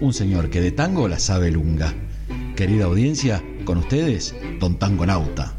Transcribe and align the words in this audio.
un 0.00 0.12
señor 0.12 0.50
que 0.50 0.60
de 0.60 0.72
tango 0.72 1.08
la 1.08 1.18
sabe 1.18 1.50
lunga. 1.50 1.94
Querida 2.56 2.86
audiencia, 2.86 3.42
con 3.64 3.78
ustedes, 3.78 4.34
Don 4.58 4.78
Tangonauta. 4.78 5.54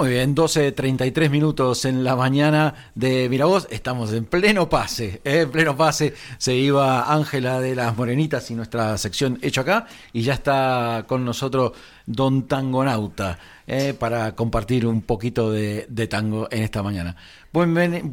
Muy 0.00 0.08
bien, 0.08 0.34
12.33 0.34 1.28
minutos 1.28 1.84
en 1.84 2.04
la 2.04 2.16
mañana 2.16 2.92
de 2.94 3.28
Miravoz. 3.28 3.66
Estamos 3.70 4.12
en 4.14 4.24
pleno 4.24 4.66
pase, 4.66 5.20
¿eh? 5.24 5.40
en 5.40 5.50
pleno 5.50 5.76
pase. 5.76 6.14
Se 6.38 6.54
iba 6.54 7.12
Ángela 7.12 7.60
de 7.60 7.74
las 7.74 7.94
Morenitas 7.94 8.50
y 8.50 8.54
nuestra 8.54 8.96
sección 8.96 9.38
hecho 9.42 9.60
acá. 9.60 9.86
Y 10.14 10.22
ya 10.22 10.32
está 10.32 11.04
con 11.06 11.26
nosotros 11.26 11.72
Don 12.10 12.48
Tangonauta 12.48 13.38
¿eh? 13.68 13.94
para 13.96 14.34
compartir 14.34 14.84
un 14.84 15.02
poquito 15.02 15.52
de, 15.52 15.86
de 15.88 16.08
tango 16.08 16.48
en 16.50 16.64
esta 16.64 16.82
mañana. 16.82 17.14
Buen, 17.52 17.72
buen 17.72 18.12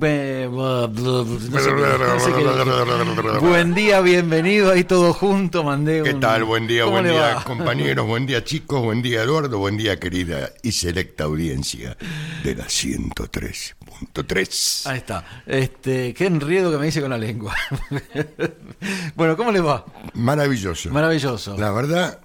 día, 3.74 4.02
bienvenido 4.02 4.72
ahí 4.72 4.84
todo 4.84 5.14
junto, 5.14 5.64
mandé 5.64 6.04
¿Qué 6.04 6.14
tal? 6.14 6.44
Buen 6.44 6.68
día, 6.68 6.86
buen 6.86 7.06
día 7.06 7.42
compañeros, 7.44 8.06
buen 8.06 8.28
día 8.28 8.44
chicos, 8.44 8.84
buen 8.84 9.02
día 9.02 9.24
Eduardo, 9.24 9.58
buen 9.58 9.78
día 9.78 10.00
querida 10.00 10.52
y 10.62 10.74
selecta 10.74 11.24
audiencia 11.24 11.98
de 12.44 12.56
la 12.56 12.66
103.3. 12.66 14.88
Ahí 14.88 14.98
está. 14.98 15.42
Este, 15.48 16.14
qué 16.14 16.28
enriedo 16.28 16.72
que 16.72 16.78
me 16.78 16.86
dice 16.86 17.02
con 17.02 17.10
la 17.10 17.18
lengua. 17.18 17.56
bueno, 19.16 19.36
¿cómo 19.36 19.52
le 19.52 19.62
va? 19.62 19.86
Maravilloso. 20.14 20.92
Maravilloso. 20.92 21.58
La 21.58 21.72
verdad, 21.72 22.20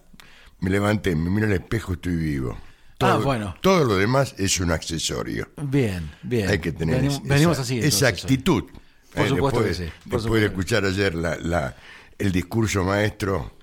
me 0.62 0.70
levanté, 0.70 1.14
me 1.14 1.28
miro 1.30 1.46
al 1.46 1.52
espejo, 1.52 1.92
estoy 1.94 2.16
vivo. 2.16 2.56
Ah, 2.58 2.96
Todo, 2.98 3.22
bueno. 3.22 3.54
Todo 3.60 3.84
lo 3.84 3.96
demás 3.96 4.34
es 4.38 4.60
un 4.60 4.70
accesorio. 4.70 5.48
Bien, 5.60 6.08
bien. 6.22 6.48
Hay 6.48 6.58
que 6.60 6.72
tener 6.72 6.96
Venimos, 6.96 7.18
esa, 7.18 7.34
venimos 7.34 7.58
así. 7.58 7.78
esa 7.80 8.08
actitud. 8.08 8.64
Por 9.12 9.26
Eh, 9.26 9.28
supuesto 9.28 9.60
después, 9.62 9.66
que 9.78 9.84
sí, 9.84 9.90
por 9.90 9.92
después 10.04 10.22
supuesto 10.22 10.40
de 10.40 10.46
escuchar 10.46 10.84
ayer 10.84 11.14
la, 11.14 11.36
la- 11.36 11.76
el 12.18 12.32
discurso 12.32 12.84
maestro, 12.84 13.56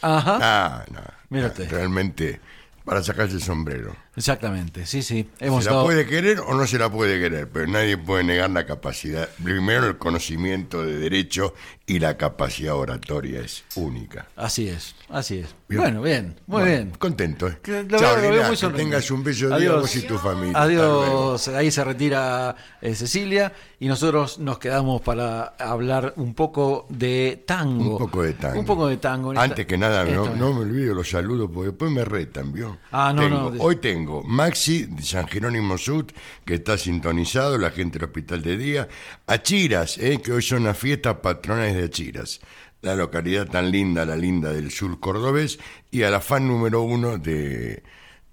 Ajá. 0.00 0.38
ah, 0.40 0.84
no, 1.30 1.46
usted. 1.46 1.68
realmente 1.70 2.40
para 2.84 3.02
sacarse 3.02 3.34
el 3.34 3.42
sombrero. 3.42 3.94
Exactamente, 4.18 4.84
sí, 4.84 5.00
sí. 5.02 5.30
Hemos 5.38 5.62
Se 5.62 5.70
la 5.70 5.80
puede 5.84 6.04
querer 6.04 6.40
o 6.40 6.52
no 6.54 6.66
se 6.66 6.76
la 6.76 6.90
puede 6.90 7.20
querer, 7.20 7.48
pero 7.48 7.68
nadie 7.68 7.96
puede 7.96 8.24
negar 8.24 8.50
la 8.50 8.66
capacidad. 8.66 9.28
Primero 9.42 9.86
el 9.86 9.96
conocimiento 9.96 10.84
de 10.84 10.98
derecho 10.98 11.54
y 11.86 12.00
la 12.00 12.16
capacidad 12.16 12.74
oratoria 12.74 13.40
es 13.40 13.62
única. 13.76 14.26
Así 14.34 14.68
es, 14.68 14.96
así 15.08 15.38
es. 15.38 15.54
Bien. 15.68 15.82
Bueno, 15.82 16.02
bien, 16.02 16.26
muy 16.46 16.62
Bueno, 16.62 16.66
bien. 16.66 16.90
Contento. 16.98 17.46
¿eh? 17.46 17.58
Que 17.62 17.72
Chao, 17.72 17.84
verdad 17.86 18.00
lo 18.16 18.20
veo 18.22 18.32
Lina, 18.32 18.48
muy 18.48 18.56
que 18.56 18.68
tengas 18.70 19.10
un 19.10 19.22
bello 19.22 19.46
día 19.48 19.56
Adiós. 19.56 19.80
vos 19.82 19.96
y 19.96 20.02
tu 20.02 20.18
familia. 20.18 20.60
Adiós, 20.62 21.48
ahí 21.48 21.70
se 21.70 21.84
retira 21.84 22.56
eh, 22.82 22.94
Cecilia 22.94 23.52
y 23.78 23.86
nosotros 23.86 24.38
nos 24.40 24.58
quedamos 24.58 25.00
para 25.02 25.54
hablar 25.58 26.14
un 26.16 26.34
poco 26.34 26.86
de 26.88 27.44
tango. 27.46 27.92
Un 27.92 27.98
poco 27.98 28.22
de 28.22 28.32
tango. 28.32 28.58
Un 28.60 28.66
poco 28.66 28.88
de 28.88 28.96
tango. 28.96 29.32
esta- 29.32 29.42
Antes 29.44 29.66
que 29.66 29.78
nada, 29.78 30.04
no, 30.04 30.34
no 30.34 30.52
me 30.54 30.60
olvido 30.62 30.94
los 30.94 31.08
saludos 31.08 31.48
porque 31.54 31.68
después 31.70 31.90
me 31.92 32.04
retan, 32.04 32.52
¿vio? 32.52 32.78
Ah, 32.90 33.12
no, 33.14 33.22
Tengo- 33.22 33.50
no. 33.54 33.62
Hoy 33.62 33.76
tengo 33.76 34.07
Maxi 34.24 34.86
de 34.86 35.02
San 35.02 35.28
Jerónimo 35.28 35.78
Sud, 35.78 36.06
que 36.44 36.54
está 36.54 36.78
sintonizado, 36.78 37.58
la 37.58 37.70
gente 37.70 37.98
del 37.98 38.08
Hospital 38.08 38.42
de 38.42 38.56
Día. 38.56 38.88
Achiras, 39.26 39.98
¿eh? 39.98 40.20
que 40.22 40.32
hoy 40.32 40.42
son 40.42 40.64
las 40.64 40.78
fiestas 40.78 41.16
patronales 41.16 41.76
de 41.76 41.84
Achiras, 41.84 42.40
la 42.82 42.94
localidad 42.94 43.46
tan 43.46 43.70
linda, 43.70 44.04
la 44.04 44.16
linda 44.16 44.52
del 44.52 44.70
sur 44.70 44.98
cordobés. 45.00 45.58
Y 45.90 46.02
a 46.02 46.10
la 46.10 46.20
fan 46.20 46.46
número 46.46 46.82
uno 46.82 47.18
de, 47.18 47.82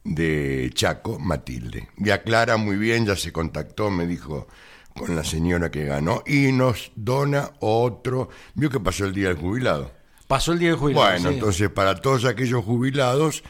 de 0.03 0.69
Chaco, 0.73 1.19
Matilde. 1.19 1.89
Y 1.97 2.09
aclara 2.09 2.57
muy 2.57 2.77
bien, 2.77 3.05
ya 3.05 3.15
se 3.15 3.31
contactó, 3.31 3.89
me 3.89 4.07
dijo 4.07 4.47
con 4.95 5.13
la 5.15 5.25
señora 5.25 5.69
que 5.69 5.85
ganó 5.85 6.23
y 6.25 6.51
nos 6.51 6.91
dona 6.95 7.51
otro. 7.59 8.29
¿Vio 8.53 8.69
que 8.69 8.79
pasó 8.79 9.05
el 9.05 9.13
día 9.13 9.27
del 9.27 9.37
jubilado? 9.37 9.91
Pasó 10.27 10.53
el 10.53 10.59
día 10.59 10.69
de 10.69 10.75
jubilado. 10.75 11.05
Bueno, 11.05 11.29
sí. 11.29 11.35
entonces 11.35 11.69
para 11.69 11.95
todos 11.95 12.25
aquellos 12.25 12.63
jubilados, 12.63 13.43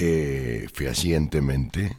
eh, 0.00 0.66
fehacientemente, 0.72 1.96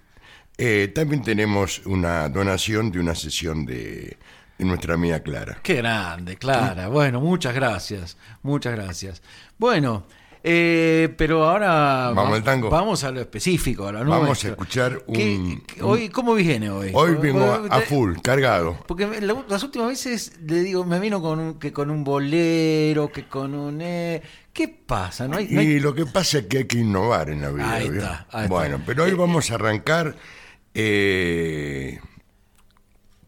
eh, 0.57 0.91
también 0.93 1.21
tenemos 1.21 1.85
una 1.85 2.29
donación 2.29 2.91
de 2.91 2.99
una 2.99 3.15
sesión 3.15 3.65
de, 3.65 4.17
de 4.57 4.65
nuestra 4.65 4.93
amiga 4.93 5.19
Clara. 5.21 5.59
Qué 5.63 5.75
grande, 5.75 6.37
Clara. 6.37 6.87
Bueno, 6.87 7.19
muchas 7.21 7.53
gracias, 7.53 8.17
muchas 8.43 8.73
gracias. 8.75 9.21
Bueno, 9.57 10.05
eh, 10.43 11.13
pero 11.17 11.49
ahora 11.49 12.11
Vamos 12.13 12.31
va- 12.33 12.35
al 12.37 12.43
tango. 12.43 12.69
Vamos 12.69 13.03
a 13.03 13.11
lo 13.11 13.19
específico, 13.19 13.87
a 13.87 13.91
lo 13.91 13.99
Vamos 13.99 14.27
nuestro. 14.27 14.49
a 14.49 14.51
escuchar 14.53 15.03
un- 15.07 15.15
¿Qué- 15.15 15.81
hoy, 15.81 16.07
¿Cómo 16.09 16.33
viene 16.33 16.69
hoy? 16.69 16.91
Hoy 16.93 17.15
vengo 17.15 17.43
a, 17.69 17.81
full, 17.81 18.15
cargado. 18.23 18.77
Porque 18.87 19.19
la- 19.21 19.43
las 19.49 19.63
últimas 19.63 19.89
veces 19.89 20.33
le 20.45 20.61
digo, 20.61 20.85
me 20.85 20.99
vino 21.01 21.21
con 21.21 21.39
un, 21.39 21.53
que 21.59 21.73
con 21.73 21.89
un 21.91 22.03
bolero, 22.05 23.09
que 23.11 23.27
con 23.27 23.53
un... 23.53 23.79
eh, 23.81 24.21
¿Qué 24.59 24.67
pasa? 24.67 25.25
No 25.25 25.37
hay, 25.37 25.47
no 25.47 25.61
hay- 25.61 25.67
Y 25.67 25.79
lo 25.79 25.95
que 25.95 26.05
pasa 26.05 26.39
es 26.39 26.47
que 26.47 26.57
hay 26.57 26.65
que 26.65 26.79
innovar 26.79 27.29
en 27.29 27.41
la 27.41 27.49
vida. 27.49 27.71
Ahí 27.71 27.87
está, 27.87 28.27
ahí 28.29 28.43
está. 28.43 28.47
bueno, 28.49 28.81
pero 28.85 29.05
hoy 29.05 29.11
Eh, 29.11 29.13
vamos 29.13 29.49
a 29.51 29.55
arrancar 29.55 30.17
eh, 30.73 31.99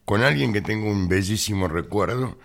con 0.03 0.23
alguien 0.23 0.51
que 0.51 0.59
tengo 0.61 0.91
un 0.91 1.07
bellísimo 1.07 1.69
recuerdo. 1.69 2.37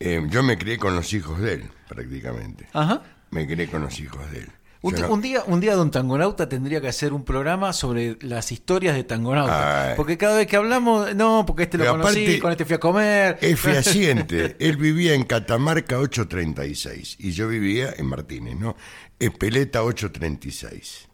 Eh, 0.00 0.22
yo 0.30 0.42
me 0.42 0.56
crié 0.56 0.78
con 0.78 0.94
los 0.96 1.12
hijos 1.12 1.40
de 1.40 1.52
él, 1.54 1.70
prácticamente. 1.88 2.66
Ajá. 2.72 3.02
Me 3.30 3.46
crié 3.46 3.68
con 3.68 3.82
los 3.82 4.00
hijos 4.00 4.30
de 4.30 4.38
él. 4.38 4.48
Un, 4.86 4.94
Yo 4.94 5.06
no- 5.08 5.14
un 5.14 5.20
día, 5.22 5.42
un 5.46 5.60
día 5.60 5.74
Don 5.74 5.90
Tangonauta 5.90 6.48
tendría 6.48 6.80
que 6.80 6.88
hacer 6.88 7.12
un 7.12 7.24
programa 7.24 7.72
sobre 7.72 8.16
las 8.20 8.52
historias 8.52 8.94
de 8.94 9.04
Tangonauta. 9.04 9.90
Ay. 9.90 9.94
Porque 9.96 10.16
cada 10.16 10.36
vez 10.36 10.46
que 10.46 10.56
hablamos, 10.56 11.14
no, 11.14 11.44
porque 11.46 11.64
este 11.64 11.76
lo 11.78 11.84
Pero 11.84 11.92
conocí, 11.94 12.22
aparte, 12.24 12.38
con 12.40 12.50
este 12.52 12.64
fui 12.64 12.74
a 12.76 12.80
comer. 12.80 13.38
Es 13.40 13.58
fehaciente. 13.60 14.56
Él 14.60 14.76
vivía 14.76 15.14
en 15.14 15.24
Catamarca 15.24 15.98
836 15.98 17.16
y 17.18 17.32
yo 17.32 17.48
vivía 17.48 17.92
en 17.96 18.06
Martínez, 18.06 18.56
¿no? 18.56 18.76
Espeleta 19.18 19.82
836. 19.82 21.08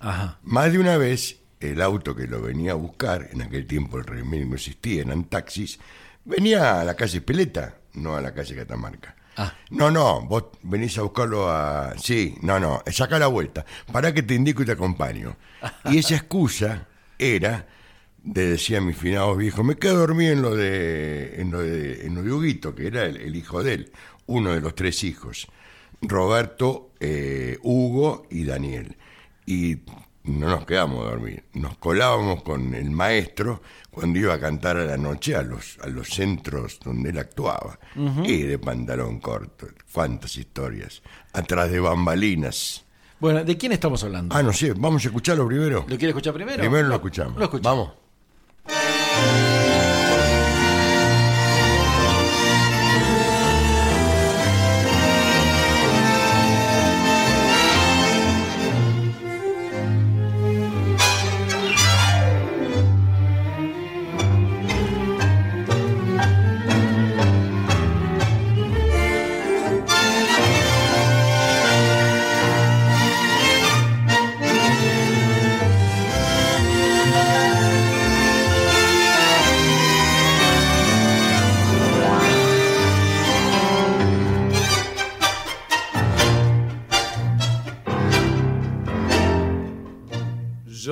Ajá. 0.00 0.38
Más 0.42 0.72
de 0.72 0.78
una 0.78 0.96
vez, 0.96 1.38
el 1.60 1.80
auto 1.82 2.14
que 2.14 2.26
lo 2.26 2.42
venía 2.42 2.72
a 2.72 2.74
buscar, 2.74 3.28
en 3.32 3.42
aquel 3.42 3.66
tiempo 3.66 3.98
el 3.98 4.04
remedio 4.04 4.46
no 4.46 4.54
existía, 4.56 5.02
eran 5.02 5.24
taxis, 5.24 5.78
venía 6.24 6.80
a 6.80 6.84
la 6.84 6.94
calle 6.94 7.18
Espeleta, 7.18 7.76
no 7.94 8.16
a 8.16 8.20
la 8.20 8.34
calle 8.34 8.54
Catamarca. 8.56 9.16
Ah. 9.36 9.54
No, 9.70 9.90
no, 9.90 10.22
vos 10.22 10.44
venís 10.62 10.96
a 10.98 11.02
buscarlo 11.02 11.50
a... 11.50 11.94
Sí, 11.98 12.36
no, 12.42 12.60
no, 12.60 12.82
saca 12.92 13.18
la 13.18 13.26
vuelta. 13.26 13.64
Para 13.90 14.14
que 14.14 14.22
te 14.22 14.34
indico 14.34 14.62
y 14.62 14.66
te 14.66 14.72
acompaño. 14.72 15.36
Y 15.90 15.98
esa 15.98 16.16
excusa 16.16 16.86
era, 17.18 17.66
de 18.22 18.50
decía 18.50 18.82
mi 18.82 18.92
finado 18.92 19.34
viejo, 19.34 19.64
me 19.64 19.76
quedo 19.76 19.96
dormido 19.96 20.32
en 20.32 20.42
lo 20.42 20.54
de, 20.54 21.40
en 21.40 21.50
lo 21.50 21.60
de, 21.60 22.06
en 22.06 22.14
lo 22.14 22.22
de 22.22 22.32
Huguito, 22.32 22.74
que 22.74 22.86
era 22.86 23.04
el, 23.06 23.16
el 23.16 23.34
hijo 23.34 23.62
de 23.62 23.74
él, 23.74 23.92
uno 24.26 24.52
de 24.52 24.60
los 24.60 24.74
tres 24.74 25.02
hijos. 25.04 25.48
Roberto, 26.08 26.90
eh, 27.00 27.58
Hugo 27.62 28.26
y 28.30 28.44
Daniel. 28.44 28.96
Y 29.46 29.78
no 30.24 30.48
nos 30.48 30.64
quedamos 30.64 31.06
a 31.06 31.10
dormir, 31.10 31.44
nos 31.52 31.76
colábamos 31.76 32.42
con 32.42 32.74
el 32.74 32.90
maestro 32.90 33.62
cuando 33.90 34.18
iba 34.18 34.34
a 34.34 34.40
cantar 34.40 34.76
a 34.78 34.84
la 34.84 34.96
noche 34.96 35.36
a 35.36 35.42
los, 35.42 35.78
a 35.82 35.86
los 35.86 36.08
centros 36.08 36.80
donde 36.82 37.10
él 37.10 37.18
actuaba. 37.18 37.78
Y 38.24 38.42
de 38.42 38.58
pantalón 38.58 39.20
corto, 39.20 39.68
cuántas 39.92 40.36
historias, 40.36 41.02
atrás 41.32 41.70
de 41.70 41.80
bambalinas. 41.80 42.84
Bueno, 43.20 43.44
¿de 43.44 43.56
quién 43.56 43.72
estamos 43.72 44.02
hablando? 44.02 44.34
Ah, 44.34 44.42
no 44.42 44.52
sé, 44.52 44.72
vamos 44.72 45.04
a 45.04 45.08
escucharlo 45.08 45.46
primero. 45.46 45.84
¿Lo 45.88 45.96
quiere 45.96 46.08
escuchar 46.08 46.34
primero? 46.34 46.58
Primero 46.58 46.88
lo 46.88 46.94
escuchamos. 46.94 47.38
Lo 47.38 47.44
escuchamos. 47.44 47.92
Vamos. 48.66 49.83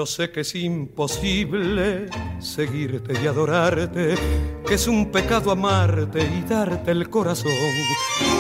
Yo 0.02 0.06
sé 0.06 0.32
que 0.32 0.40
es 0.40 0.52
imposible 0.56 2.08
seguirte 2.40 3.14
y 3.22 3.26
adorarte, 3.28 4.16
que 4.66 4.74
es 4.74 4.88
un 4.88 5.12
pecado 5.12 5.52
amarte 5.52 6.24
y 6.24 6.40
darte 6.40 6.90
el 6.90 7.08
corazón. 7.08 7.52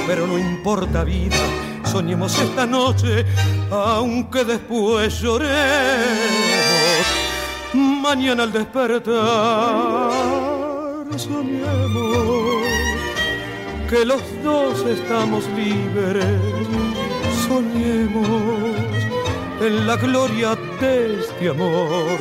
Pero 0.08 0.26
no 0.26 0.36
importa 0.36 1.04
vida, 1.04 1.36
soñemos 1.84 2.36
esta 2.36 2.66
noche, 2.66 3.24
aunque 3.70 4.44
después 4.44 5.20
lloremos. 5.20 5.52
mañana 7.74 8.42
al 8.42 8.50
despertar 8.50 10.10
soñemos 11.16 12.66
que 13.88 14.04
los 14.04 14.20
dos 14.42 14.84
estamos 14.84 15.44
libres, 15.50 16.26
soñemos 17.46 18.82
en 19.66 19.86
la 19.86 19.96
gloria 19.96 20.56
de 20.80 21.20
este 21.20 21.48
amor, 21.48 22.18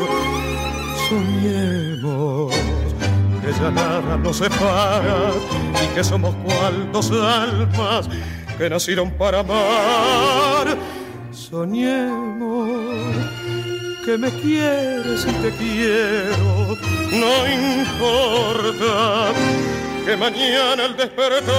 soñemos 1.09 2.53
que 3.41 3.51
ya 3.51 3.71
nada 3.71 4.17
nos 4.17 4.37
separa 4.37 5.31
y 5.83 5.87
que 5.95 6.03
somos 6.03 6.35
cual 6.35 6.91
dos 6.91 7.11
almas 7.11 8.07
que 8.57 8.69
nacieron 8.69 9.09
para 9.11 9.39
amar. 9.39 10.77
Soñemos 11.31 12.69
que 14.05 14.17
me 14.17 14.29
quieres 14.29 15.25
y 15.27 15.31
te 15.43 15.51
quiero, 15.57 16.77
no 17.11 17.47
importa 17.69 19.31
que 20.05 20.15
mañana 20.17 20.85
al 20.85 20.95
despertar 20.95 21.51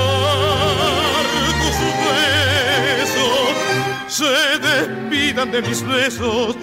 se 4.22 4.58
despidan 4.58 5.50
de 5.50 5.62
mis 5.62 5.84
besos 5.84 6.56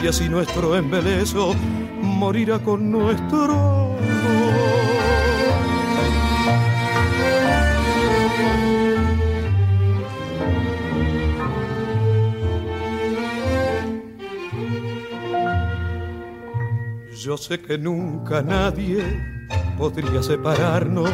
y 0.00 0.06
así 0.06 0.28
nuestro 0.28 0.76
embeleso 0.76 1.54
morirá 2.00 2.58
con 2.60 2.90
nuestro 2.90 3.96
Yo 17.24 17.36
sé 17.36 17.60
que 17.60 17.78
nunca 17.78 18.42
nadie 18.42 19.04
podría 19.78 20.22
separarnos 20.22 21.10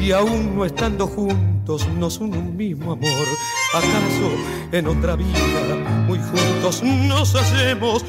y 0.00 0.12
aún 0.12 0.56
no 0.56 0.64
estando 0.64 1.06
juntos 1.06 1.86
nos 1.98 2.18
une 2.18 2.38
un 2.38 2.56
mismo 2.56 2.92
amor. 2.92 3.26
¿Acaso 3.74 4.30
en 4.72 4.86
otra 4.88 5.16
vida 5.16 5.76
muy 6.06 6.18
juntos 6.18 6.82
nos 6.82 7.34
hacemos 7.34 8.04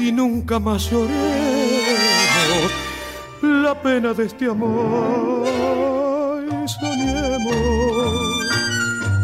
y 0.00 0.10
nunca 0.12 0.58
más 0.58 0.90
lloremos 0.90 2.72
la 3.42 3.80
pena 3.80 4.12
de 4.12 4.26
este 4.26 4.46
amor? 4.46 5.46
Soñemos 6.66 7.56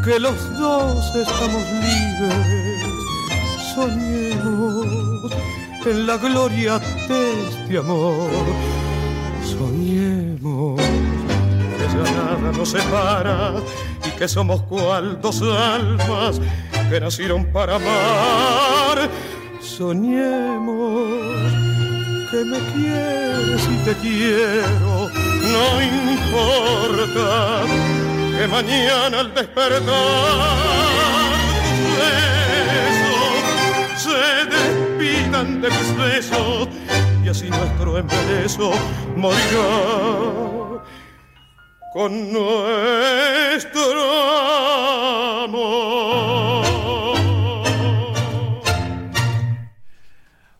que 0.04 0.18
los 0.20 0.58
dos 0.58 1.16
estamos 1.16 1.62
libres, 1.84 2.82
soñemos 3.74 5.32
en 5.84 6.06
la 6.06 6.16
gloria 6.16 6.78
de 6.78 7.48
este 7.48 7.78
amor. 7.78 8.30
Soñemos 9.42 10.83
ya 11.94 12.02
nada 12.12 12.52
nos 12.56 12.70
separa 12.70 13.38
y 14.06 14.10
que 14.18 14.28
somos 14.28 14.62
cual 14.62 15.20
dos 15.20 15.42
almas 15.42 16.40
que 16.90 17.00
nacieron 17.00 17.44
para 17.46 17.76
amar. 17.76 19.10
Soñemos 19.60 21.08
que 22.30 22.44
me 22.44 22.58
quieres 22.72 23.68
y 23.72 23.76
te 23.84 23.94
quiero, 23.94 25.08
no 25.54 25.82
importa 25.82 27.62
que 28.36 28.44
mañana 28.48 29.20
al 29.20 29.34
despertar 29.34 29.84
besos 31.96 34.02
se 34.02 34.18
de 35.42 35.70
mis 35.70 35.96
besos 35.96 36.68
y 37.24 37.28
así 37.28 37.50
nuestro 37.50 37.98
embeleso 37.98 38.70
morirá 39.16 40.63
con 41.94 42.32
nuestro 42.32 43.80
amor. 45.44 46.66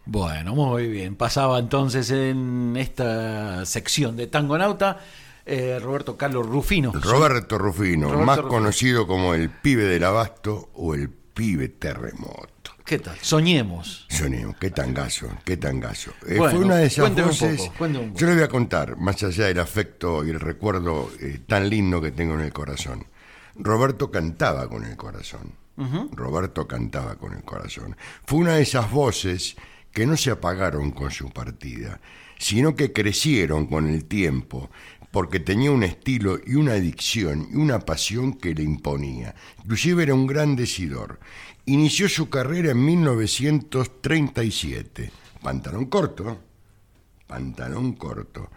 Bueno, 0.07 0.55
muy 0.55 0.87
bien. 0.87 1.17
Pasaba 1.17 1.59
entonces 1.59 2.13
en 2.13 2.77
esta 2.77 3.67
sección 3.67 4.17
de 4.17 4.29
Tango 4.29 4.57
Nauta 4.57 5.01
eh, 5.45 5.81
Roberto 5.83 6.17
Carlos 6.17 6.47
Rufino. 6.47 6.93
Roberto 6.93 7.59
Rufino, 7.59 8.11
más 8.21 8.39
conocido 8.43 9.09
como 9.09 9.35
el 9.35 9.51
pibe 9.51 9.83
del 9.85 10.05
abasto 10.05 10.71
o 10.75 10.95
el 10.95 11.11
pibe 11.11 11.69
terremoto. 11.69 12.54
¿Qué 12.85 12.99
tal? 12.99 13.17
Soñemos. 13.23 14.07
Soñemos, 14.11 14.57
qué 14.57 14.71
tangazo, 14.71 15.29
qué 15.45 15.57
tangazo. 15.57 16.13
Eh, 16.29 16.37
fue 16.37 16.59
una 16.59 16.77
de 16.77 16.87
esas 16.87 17.15
voces. 17.15 17.71
Yo 18.15 18.27
le 18.27 18.35
voy 18.35 18.43
a 18.43 18.49
contar, 18.49 18.99
más 18.99 19.23
allá 19.23 19.47
del 19.47 19.59
afecto 19.59 20.23
y 20.25 20.29
el 20.31 20.39
recuerdo 20.39 21.11
eh, 21.19 21.41
tan 21.47 21.71
lindo 21.71 22.03
que 22.03 22.13
tengo 22.13 22.35
en 22.35 22.41
el 22.41 22.53
corazón. 22.53 23.07
Roberto 23.55 24.11
cantaba 24.11 24.69
con 24.69 24.85
el 24.85 24.97
corazón. 24.97 25.53
Roberto 26.13 26.69
cantaba 26.69 27.17
con 27.17 27.33
el 27.33 27.43
corazón. 27.43 27.97
Fue 28.27 28.39
una 28.39 28.57
de 28.57 28.63
esas 28.63 28.91
voces 28.91 29.57
que 29.91 30.07
no 30.07 30.17
se 30.17 30.31
apagaron 30.31 30.91
con 30.91 31.11
su 31.11 31.31
partida, 31.31 32.01
sino 32.39 32.77
que 32.77 32.93
crecieron 32.93 33.67
con 33.67 33.89
el 33.89 34.05
tiempo, 34.05 34.71
porque 35.11 35.41
tenía 35.41 35.71
un 35.71 35.85
estilo 35.85 36.39
y 36.45 36.57
una 36.57 36.73
adicción 36.73 37.49
y 37.51 37.57
una 37.57 37.79
pasión 37.81 38.35
que 38.35 38.55
le 38.55 38.63
imponía. 38.63 39.35
Inclusive 39.63 40.03
era 40.03 40.15
un 40.15 40.27
gran 40.27 40.55
decidor. 40.55 41.19
Inició 41.67 42.09
su 42.09 42.29
carrera 42.29 42.73
en 42.73 42.85
1937. 42.85 45.11
Pantalón 45.43 45.87
corto, 45.87 46.39
pantalón 47.27 47.95
corto. 47.95 48.51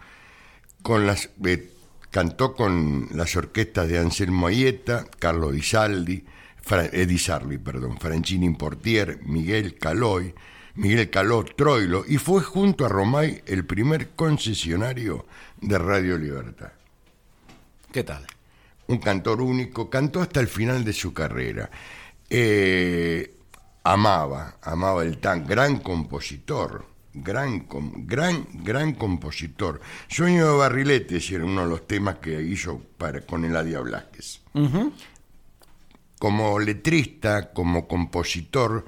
Con 0.82 1.06
las, 1.06 1.30
eh, 1.44 1.72
cantó 2.10 2.54
con 2.54 3.08
las 3.12 3.34
orquestas 3.36 3.88
de 3.88 3.98
Anselmo 3.98 4.46
Ayeta, 4.46 5.06
Carlo 5.18 5.50
Di 5.50 5.62
Saldi, 5.62 6.24
eh, 6.70 7.58
perdón, 7.64 7.98
Franchini 7.98 8.54
Portier, 8.54 9.20
Miguel 9.24 9.78
Caloy, 9.78 10.34
Miguel 10.74 11.10
Caló 11.10 11.44
Troilo, 11.44 12.04
y 12.06 12.18
fue 12.18 12.42
junto 12.42 12.84
a 12.84 12.88
Romay 12.88 13.42
el 13.46 13.64
primer 13.64 14.10
concesionario 14.10 15.26
de 15.60 15.78
Radio 15.78 16.18
Libertad. 16.18 16.72
¿Qué 17.90 18.04
tal? 18.04 18.26
Un 18.86 18.98
cantor 18.98 19.40
único, 19.40 19.90
cantó 19.90 20.20
hasta 20.20 20.40
el 20.40 20.46
final 20.46 20.84
de 20.84 20.92
su 20.92 21.12
carrera. 21.12 21.70
Eh, 22.30 23.38
amaba, 23.84 24.58
amaba 24.62 25.02
el 25.02 25.18
tan 25.18 25.46
gran 25.46 25.78
compositor, 25.78 26.86
gran, 27.14 27.66
gran, 28.06 28.46
gran 28.52 28.94
compositor. 28.94 29.80
Sueño 30.08 30.52
de 30.52 30.58
Barriletes 30.58 31.30
era 31.30 31.44
uno 31.44 31.62
de 31.62 31.68
los 31.68 31.86
temas 31.86 32.16
que 32.18 32.42
hizo 32.42 32.82
para, 32.98 33.22
con 33.22 33.44
Eladia 33.44 33.80
Blasquez. 33.80 34.42
Como 36.18 36.58
letrista, 36.58 37.52
como 37.52 37.86
compositor, 37.86 38.84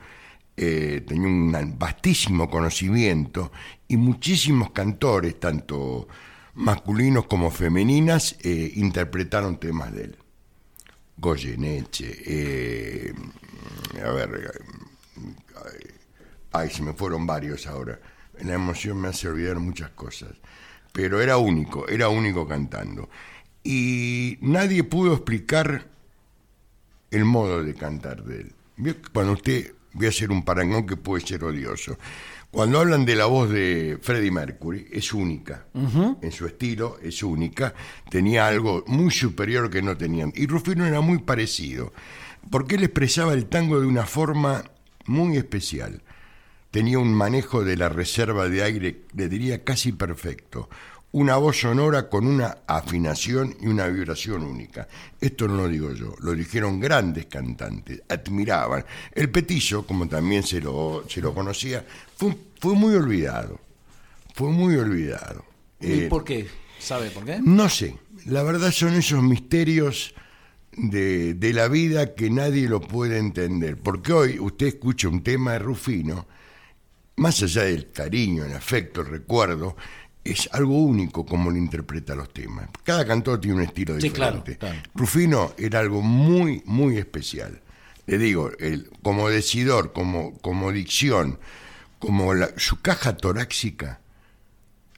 eh, 0.56 1.02
tenía 1.06 1.28
un 1.28 1.78
vastísimo 1.78 2.50
conocimiento 2.50 3.52
y 3.88 3.96
muchísimos 3.96 4.72
cantores, 4.72 5.40
tanto 5.40 6.08
masculinos 6.54 7.26
como 7.26 7.50
femeninas, 7.50 8.36
eh, 8.42 8.72
interpretaron 8.74 9.58
temas 9.58 9.94
de 9.94 10.04
él. 10.04 10.18
Goyeneche, 11.20 12.16
eh, 12.24 13.12
a 14.02 14.10
ver, 14.10 14.52
ay, 16.52 16.70
se 16.70 16.82
me 16.82 16.94
fueron 16.94 17.26
varios 17.26 17.66
ahora. 17.66 18.00
La 18.42 18.54
emoción 18.54 18.98
me 18.98 19.08
hace 19.08 19.28
olvidar 19.28 19.58
muchas 19.58 19.90
cosas, 19.90 20.32
pero 20.92 21.20
era 21.20 21.36
único, 21.36 21.86
era 21.88 22.08
único 22.08 22.48
cantando. 22.48 23.10
Y 23.62 24.38
nadie 24.40 24.82
pudo 24.82 25.12
explicar 25.12 25.86
el 27.10 27.24
modo 27.26 27.62
de 27.62 27.74
cantar 27.74 28.24
de 28.24 28.40
él. 28.40 28.54
Cuando 29.12 29.32
usted, 29.32 29.74
a 30.00 30.08
hacer 30.08 30.30
un 30.30 30.42
parangón 30.42 30.86
que 30.86 30.96
puede 30.96 31.26
ser 31.26 31.44
odioso. 31.44 31.98
Cuando 32.50 32.80
hablan 32.80 33.04
de 33.04 33.14
la 33.14 33.26
voz 33.26 33.48
de 33.48 33.98
Freddie 34.02 34.32
Mercury, 34.32 34.88
es 34.90 35.12
única. 35.12 35.66
En 36.20 36.32
su 36.32 36.46
estilo 36.46 36.98
es 37.00 37.22
única. 37.22 37.74
Tenía 38.10 38.48
algo 38.48 38.84
muy 38.88 39.12
superior 39.12 39.70
que 39.70 39.82
no 39.82 39.96
tenían. 39.96 40.32
Y 40.34 40.46
Rufino 40.46 40.84
era 40.84 41.00
muy 41.00 41.18
parecido, 41.18 41.92
porque 42.50 42.74
él 42.74 42.84
expresaba 42.84 43.34
el 43.34 43.46
tango 43.46 43.80
de 43.80 43.86
una 43.86 44.04
forma 44.04 44.64
muy 45.06 45.36
especial. 45.36 46.02
Tenía 46.72 46.98
un 46.98 47.14
manejo 47.14 47.64
de 47.64 47.76
la 47.76 47.88
reserva 47.88 48.48
de 48.48 48.62
aire, 48.62 49.02
le 49.14 49.28
diría 49.28 49.62
casi 49.62 49.92
perfecto 49.92 50.68
una 51.12 51.36
voz 51.36 51.60
sonora 51.60 52.08
con 52.08 52.26
una 52.26 52.58
afinación 52.66 53.56
y 53.60 53.66
una 53.66 53.88
vibración 53.88 54.44
única. 54.44 54.86
Esto 55.20 55.48
no 55.48 55.56
lo 55.56 55.68
digo 55.68 55.92
yo, 55.92 56.14
lo 56.20 56.32
dijeron 56.32 56.78
grandes 56.78 57.26
cantantes, 57.26 58.02
admiraban. 58.08 58.84
El 59.12 59.30
Petillo, 59.30 59.84
como 59.86 60.08
también 60.08 60.42
se 60.42 60.60
lo, 60.60 61.04
se 61.08 61.20
lo 61.20 61.34
conocía, 61.34 61.84
fue, 62.16 62.36
fue 62.60 62.74
muy 62.74 62.94
olvidado, 62.94 63.58
fue 64.34 64.50
muy 64.50 64.76
olvidado. 64.76 65.44
¿Y 65.80 65.92
eh, 65.92 66.08
por 66.08 66.24
qué? 66.24 66.46
¿Sabe 66.78 67.10
por 67.10 67.24
qué? 67.24 67.40
No 67.42 67.68
sé, 67.68 67.98
la 68.26 68.42
verdad 68.42 68.70
son 68.70 68.94
esos 68.94 69.22
misterios 69.22 70.14
de, 70.72 71.34
de 71.34 71.52
la 71.52 71.66
vida 71.66 72.14
que 72.14 72.30
nadie 72.30 72.68
lo 72.68 72.80
puede 72.80 73.18
entender, 73.18 73.76
porque 73.76 74.12
hoy 74.12 74.38
usted 74.38 74.66
escucha 74.68 75.08
un 75.08 75.22
tema 75.22 75.54
de 75.54 75.58
Rufino, 75.58 76.26
más 77.16 77.42
allá 77.42 77.64
del 77.64 77.90
cariño, 77.90 78.44
el 78.44 78.54
afecto, 78.54 79.02
el 79.02 79.08
recuerdo, 79.08 79.76
es 80.24 80.48
algo 80.52 80.76
único 80.82 81.24
como 81.24 81.50
lo 81.50 81.56
interpreta 81.56 82.14
los 82.14 82.32
temas. 82.32 82.68
Cada 82.84 83.06
cantor 83.06 83.40
tiene 83.40 83.56
un 83.56 83.62
estilo 83.62 83.94
Sí, 83.98 84.08
diferente. 84.08 84.56
claro, 84.58 84.76
claro. 84.76 84.90
Rufino 84.94 85.52
era 85.58 85.78
algo 85.80 86.02
muy, 86.02 86.62
muy 86.66 86.98
especial. 86.98 87.60
Le 88.06 88.18
digo, 88.18 88.50
él, 88.58 88.90
como 89.02 89.28
decidor, 89.28 89.92
como, 89.92 90.36
como 90.38 90.72
dicción, 90.72 91.38
como 91.98 92.34
la- 92.34 92.50
su 92.56 92.80
caja 92.80 93.16
torácica 93.16 94.00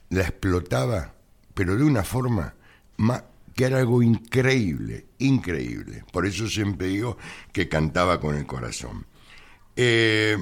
la 0.09 0.21
explotaba, 0.23 1.13
pero 1.53 1.75
de 1.75 1.83
una 1.83 2.03
forma 2.03 2.53
ma- 2.97 3.23
que 3.55 3.65
era 3.65 3.77
algo 3.79 4.01
increíble, 4.01 5.05
increíble. 5.19 6.03
Por 6.11 6.25
eso 6.25 6.47
siempre 6.49 6.87
digo 6.87 7.17
que 7.51 7.69
cantaba 7.69 8.19
con 8.19 8.35
el 8.35 8.45
corazón. 8.45 9.05
Eh, 9.75 10.37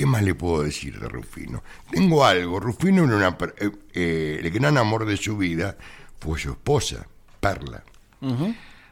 ¿Qué 0.00 0.06
más 0.06 0.22
le 0.22 0.34
puedo 0.34 0.62
decir 0.62 0.98
de 0.98 1.10
Rufino? 1.10 1.62
Tengo 1.90 2.24
algo. 2.24 2.58
Rufino 2.58 3.04
era 3.04 3.16
una, 3.16 3.36
eh, 3.58 3.70
eh, 3.92 4.40
el 4.42 4.50
gran 4.50 4.78
amor 4.78 5.04
de 5.04 5.18
su 5.18 5.36
vida 5.36 5.76
fue 6.18 6.38
su 6.38 6.52
esposa, 6.52 7.06
Perla. 7.38 7.84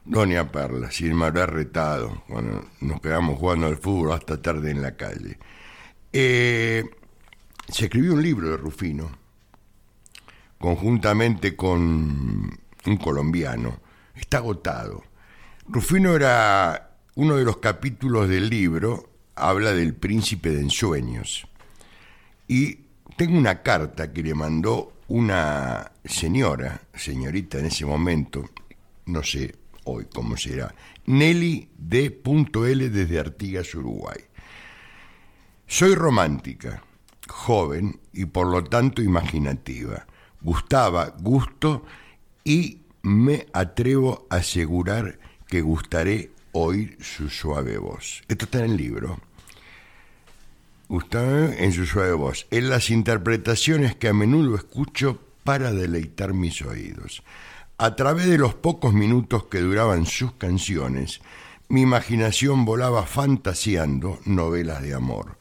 Doña 0.05 0.53
Perla, 0.53 0.91
si 0.91 1.05
me 1.05 1.25
habrá 1.25 1.47
retado 1.47 2.25
cuando 2.29 2.63
nos 2.83 3.01
quedamos 3.01 3.39
jugando 3.39 3.69
al 3.69 3.79
fútbol 3.79 4.13
hasta 4.13 4.43
tarde 4.43 4.71
en 4.71 4.83
la 4.83 4.97
calle. 4.99 5.39
Eh, 6.13 6.85
se 7.73 7.87
escribió 7.87 8.13
un 8.13 8.23
libro 8.23 8.51
de 8.51 8.59
Rufino, 8.59 9.11
conjuntamente 10.59 11.57
con 11.57 12.51
un 12.85 12.97
colombiano. 12.99 13.81
Está 14.15 14.37
agotado. 14.37 15.05
Rufino 15.69 16.15
era 16.15 16.99
uno 17.15 17.37
de 17.37 17.45
los 17.45 17.57
capítulos 17.57 18.29
del 18.29 18.51
libro, 18.51 19.08
habla 19.39 19.73
del 19.73 19.95
príncipe 19.95 20.51
de 20.51 20.61
ensueños. 20.61 21.47
Y 22.47 22.81
tengo 23.17 23.37
una 23.39 23.63
carta 23.63 24.13
que 24.13 24.23
le 24.23 24.35
mandó 24.35 24.93
una 25.09 25.93
señora, 26.05 26.83
señorita 26.95 27.59
en 27.59 27.67
ese 27.67 27.87
momento, 27.87 28.49
no 29.07 29.23
sé 29.23 29.55
hoy 29.85 30.07
cómo 30.13 30.37
será, 30.37 30.75
Nelly 31.07 31.71
D.L. 31.77 32.91
desde 32.91 33.19
Artigas, 33.19 33.75
Uruguay. 33.75 34.19
Soy 35.67 35.95
romántica, 35.95 36.83
joven 37.29 38.01
y 38.13 38.27
por 38.27 38.47
lo 38.47 38.65
tanto 38.65 39.03
imaginativa. 39.03 40.07
Gustaba, 40.41 41.15
gusto 41.19 41.85
y 42.45 42.83
me 43.03 43.47
atrevo 43.53 44.27
a 44.31 44.37
asegurar 44.37 45.19
que 45.47 45.63
gustaré 45.63 46.31
oír 46.53 46.99
su 47.01 47.29
suave 47.29 47.79
voz. 47.79 48.23
Esto 48.29 48.45
está 48.45 48.59
en 48.59 48.73
el 48.73 48.77
libro. 48.77 49.21
Gustaba 50.89 51.55
en 51.55 51.73
su 51.73 51.85
suave 51.85 52.13
voz. 52.15 52.47
En 52.51 52.71
las 52.71 52.89
interpretaciones 52.89 53.95
que 53.95 54.09
a 54.09 54.15
menudo 54.15 54.57
escucho 54.57 55.21
para 55.45 55.73
deleitar 55.73 56.33
mis 56.33 56.63
oídos. 56.63 57.23
A 57.77 57.95
través 57.95 58.27
de 58.27 58.39
los 58.39 58.55
pocos 58.55 58.95
minutos 58.95 59.45
que 59.45 59.61
duraban 59.61 60.07
sus 60.07 60.33
canciones, 60.33 61.21
mi 61.69 61.83
imaginación 61.83 62.65
volaba 62.65 63.05
fantaseando 63.05 64.19
novelas 64.25 64.83
de 64.83 64.95
amor, 64.95 65.37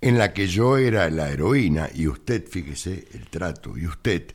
en 0.00 0.16
la 0.16 0.32
que 0.32 0.46
yo 0.48 0.78
era 0.78 1.10
la 1.10 1.30
heroína 1.30 1.90
y 1.94 2.06
usted, 2.08 2.48
fíjese 2.48 3.06
el 3.12 3.28
trato, 3.28 3.76
y 3.76 3.86
usted, 3.86 4.32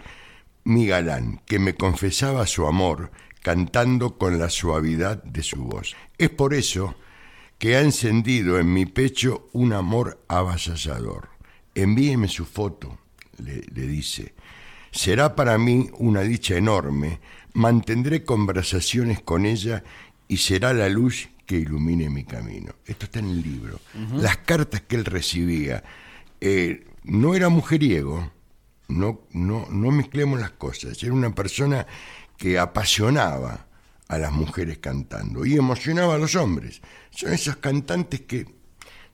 mi 0.64 0.86
galán, 0.86 1.42
que 1.46 1.58
me 1.58 1.74
confesaba 1.74 2.46
su 2.46 2.68
amor 2.68 3.12
cantando 3.42 4.18
con 4.18 4.38
la 4.38 4.50
suavidad 4.50 5.22
de 5.24 5.44
su 5.44 5.58
voz. 5.64 5.96
Es 6.18 6.30
por 6.30 6.54
eso 6.54 6.96
que 7.57 7.75
ha 7.75 7.81
encendido 7.81 8.59
en 8.59 8.71
mi 8.74 8.85
pecho 8.85 9.50
un 9.53 9.74
amor 9.74 10.24
avasallador. 10.27 11.29
Envíeme 11.74 12.27
su 12.27 12.45
foto, 12.45 12.97
le, 13.38 13.62
le 13.74 13.88
dice. 13.88 14.33
Será 14.91 15.35
para 15.35 15.57
mí 15.57 15.89
una 15.97 16.21
dicha 16.21 16.55
enorme, 16.55 17.19
mantendré 17.53 18.24
conversaciones 18.24 19.21
con 19.21 19.45
ella 19.45 19.83
y 20.27 20.38
será 20.38 20.74
la 20.74 20.89
luz 20.89 21.29
que 21.45 21.57
ilumine 21.57 22.09
mi 22.09 22.24
camino. 22.24 22.74
Esto 22.85 23.05
está 23.05 23.19
en 23.19 23.29
el 23.29 23.41
libro. 23.41 23.79
Las 24.15 24.38
cartas 24.38 24.81
que 24.81 24.95
él 24.95 25.05
recibía. 25.05 25.83
eh, 26.41 26.85
no 27.03 27.35
era 27.35 27.50
mujeriego, 27.50 28.31
no, 28.88 29.21
no, 29.31 29.67
no 29.69 29.91
mezclemos 29.91 30.39
las 30.39 30.51
cosas. 30.51 31.01
Era 31.03 31.13
una 31.13 31.35
persona 31.35 31.85
que 32.38 32.57
apasionaba 32.57 33.67
a 34.07 34.17
las 34.17 34.31
mujeres 34.31 34.77
cantando 34.79 35.45
y 35.45 35.55
emocionaba 35.55 36.15
a 36.15 36.17
los 36.17 36.35
hombres. 36.35 36.81
Son 37.09 37.33
esos 37.33 37.57
cantantes 37.57 38.21
que 38.21 38.45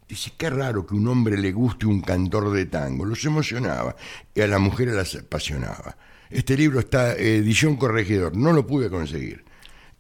dice 0.08 0.34
qué 0.38 0.50
raro 0.50 0.86
que 0.86 0.96
un 0.96 1.08
hombre 1.08 1.38
le 1.38 1.52
guste 1.52 1.86
un 1.86 2.02
cantor 2.02 2.52
de 2.52 2.66
tango, 2.66 3.06
los 3.06 3.24
emocionaba 3.24 3.96
y 4.34 4.42
a 4.42 4.48
las 4.48 4.60
mujeres 4.60 4.96
las 4.96 5.16
apasionaba. 5.16 5.98
Este 6.30 6.58
libro 6.58 6.80
está 6.80 7.14
edición 7.14 7.76
corregidor, 7.78 8.36
no 8.36 8.54
lo 8.54 8.66
pude 8.68 8.90
conseguir, 8.90 9.46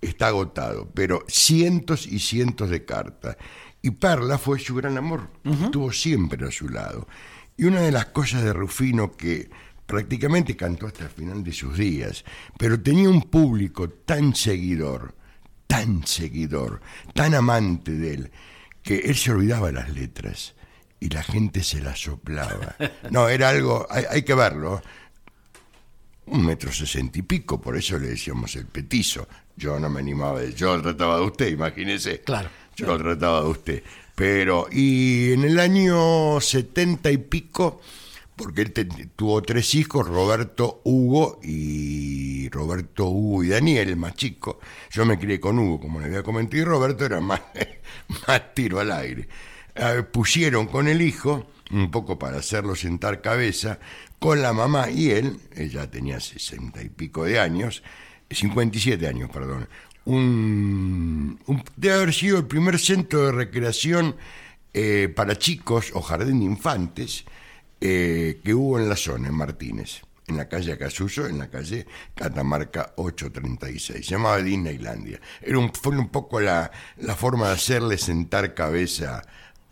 está 0.02 0.28
agotado, 0.28 0.90
pero 0.94 1.24
cientos 1.28 2.08
y 2.08 2.20
cientos 2.20 2.70
de 2.70 2.86
cartas. 2.86 3.38
Y 3.82 3.92
Perla 3.92 4.38
fue 4.38 4.60
su 4.60 4.76
gran 4.76 4.98
amor, 4.98 5.30
estuvo 5.44 5.92
siempre 5.92 6.48
a 6.48 6.52
su 6.52 6.70
lado. 6.70 7.08
Y 7.58 7.66
una 7.66 7.82
de 7.82 7.92
las 7.92 8.08
cosas 8.08 8.44
de 8.44 8.54
Rufino 8.54 9.12
que 9.12 9.50
prácticamente 9.86 10.56
cantó 10.56 10.88
hasta 10.88 11.04
el 11.06 11.10
final 11.10 11.44
de 11.44 11.52
sus 11.52 11.78
días, 11.78 12.24
pero 12.58 12.82
tenía 12.82 13.10
un 13.10 13.24
público 13.24 13.90
tan 13.90 14.36
seguidor, 14.36 15.16
tan 15.68 16.06
seguidor, 16.06 16.82
tan 17.14 17.34
amante 17.36 17.92
de 17.92 18.14
él, 18.14 18.32
que 18.84 19.00
él 19.00 19.16
se 19.16 19.32
olvidaba 19.32 19.72
las 19.72 19.90
letras 19.94 20.56
y 21.00 21.10
la 21.10 21.24
gente 21.24 21.64
se 21.64 21.82
las 21.82 22.00
soplaba. 22.00 22.76
No, 23.12 23.28
era 23.28 23.50
algo, 23.50 23.86
hay, 23.90 24.06
hay 24.10 24.22
que 24.24 24.34
verlo. 24.34 24.82
Un 26.28 26.46
metro 26.46 26.72
sesenta 26.72 27.20
y 27.20 27.24
pico, 27.24 27.60
por 27.60 27.76
eso 27.76 27.98
le 27.98 28.08
decíamos 28.08 28.56
el 28.56 28.68
petizo. 28.68 29.28
Yo 29.56 29.80
no 29.80 29.90
me 29.90 30.00
animaba, 30.00 30.40
de, 30.40 30.54
yo 30.54 30.78
lo 30.78 30.82
trataba 30.82 31.18
de 31.18 31.24
usted, 31.24 31.48
imagínese. 31.48 32.22
Claro, 32.22 32.50
Yo 32.76 32.86
lo 32.86 32.98
trataba 32.98 33.42
de 33.42 33.50
usted. 33.50 33.84
Pero, 34.16 34.68
y 34.72 35.34
en 35.34 35.44
el 35.44 35.60
año 35.60 36.40
setenta 36.40 37.12
y 37.12 37.18
pico, 37.18 37.82
porque 38.44 38.62
él 38.64 38.74
tuvo 39.16 39.42
tres 39.42 39.74
hijos, 39.76 40.08
Roberto, 40.08 40.82
Hugo 40.84 41.40
y 41.44 42.50
Roberto, 42.50 43.08
Hugo 43.08 43.44
y 43.44 43.50
Daniel, 43.50 43.90
el 43.90 43.98
más 43.98 44.16
chico. 44.16 44.60
Yo 44.92 45.06
me 45.06 45.18
crié 45.20 45.40
con 45.40 45.58
Hugo, 45.60 45.80
como 45.80 46.00
le 46.00 46.08
había 46.08 46.24
comentado, 46.24 46.62
y 46.62 46.66
Roberto 46.66 47.06
era 47.06 47.22
más, 47.22 47.42
más 48.28 48.54
tiro 48.54 48.80
al 48.80 48.92
aire. 48.92 49.28
Eh, 49.76 50.04
pusieron 50.12 50.68
con 50.68 50.88
el 50.88 51.02
hijo, 51.02 51.48
un 51.72 51.90
poco 51.92 52.20
para 52.20 52.38
hacerlo 52.38 52.76
sentar 52.76 53.22
cabeza, 53.22 53.80
con 54.20 54.42
la 54.42 54.54
mamá 54.54 54.90
y 54.92 55.12
él, 55.12 55.40
ella 55.56 55.90
tenía 55.90 56.20
sesenta 56.20 56.84
y 56.84 56.90
pico 56.90 57.24
de 57.24 57.40
años, 57.40 57.82
57 58.30 59.08
años, 59.08 59.30
perdón, 59.32 59.68
un, 60.06 61.40
un- 61.48 61.64
debe 61.76 61.96
haber 61.96 62.14
sido 62.14 62.38
el 62.38 62.46
primer 62.46 62.80
centro 62.80 63.26
de 63.26 63.32
recreación 63.32 64.16
eh, 64.74 65.12
para 65.16 65.38
chicos 65.38 65.92
o 65.94 66.02
jardín 66.02 66.40
de 66.40 66.46
infantes 66.46 67.26
eh, 67.82 68.40
que 68.44 68.54
hubo 68.54 68.80
en 68.80 68.88
la 68.88 68.96
zona, 68.96 69.28
en 69.30 69.34
Martínez, 69.36 70.02
en 70.28 70.38
la 70.38 70.48
calle 70.48 70.72
Acasuso, 70.74 71.26
en 71.28 71.40
la 71.40 71.50
calle 71.50 71.86
Catamarca 72.16 72.94
836. 72.96 74.06
Se 74.06 74.12
llamaba 74.14 74.38
Disneylandia. 74.42 75.20
Era 75.42 75.58
un, 75.60 75.74
fue 75.74 75.98
un 75.98 76.10
poco 76.10 76.40
la, 76.40 76.72
la 76.98 77.16
forma 77.16 77.48
de 77.48 77.54
hacerle 77.56 77.98
sentar 77.98 78.54
cabeza 78.54 79.22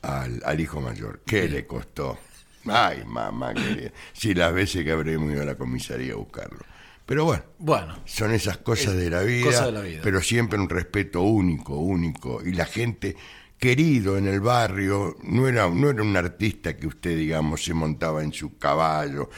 al, 0.02 0.42
al 0.44 0.60
hijo 0.60 0.82
mayor. 0.82 1.22
¿Qué 1.26 1.48
le 1.48 1.66
costó? 1.66 2.18
Ay, 2.66 3.04
mamá, 3.06 3.54
querida. 3.54 3.92
Si 4.14 4.34
las 4.34 4.54
veces 4.54 4.84
que 4.84 4.92
habremos 4.92 5.32
ido 5.32 5.42
a 5.42 5.46
la 5.46 5.56
comisaría 5.56 6.14
a 6.14 6.18
buscarlo. 6.18 6.60
Pero 7.06 7.26
bueno, 7.26 7.44
Bueno, 7.58 8.00
son 8.06 8.32
esas 8.34 8.58
cosas 8.58 8.94
Es 8.94 8.98
de 9.00 9.10
la 9.10 9.22
vida, 9.24 9.46
cosa 9.46 9.66
de 9.68 9.72
la 9.72 9.82
vida. 9.82 10.02
pero 10.04 10.22
siempre 10.22 10.60
un 10.60 10.70
respeto 10.70 11.22
único, 11.22 11.76
único. 11.78 12.42
Y 12.46 12.52
la 12.54 12.66
gente 12.66 13.16
querido 13.60 14.18
en 14.18 14.28
el 14.28 14.40
barrio, 14.40 15.18
no 15.24 15.48
era, 15.48 15.70
no 15.70 15.90
era 15.90 16.02
un 16.02 16.16
artista 16.16 16.78
que 16.78 16.88
usted, 16.88 17.18
digamos, 17.18 17.64
se 17.64 17.74
montaba 17.74 18.24
en 18.24 18.34
su 18.34 18.58
caballo. 18.58 19.30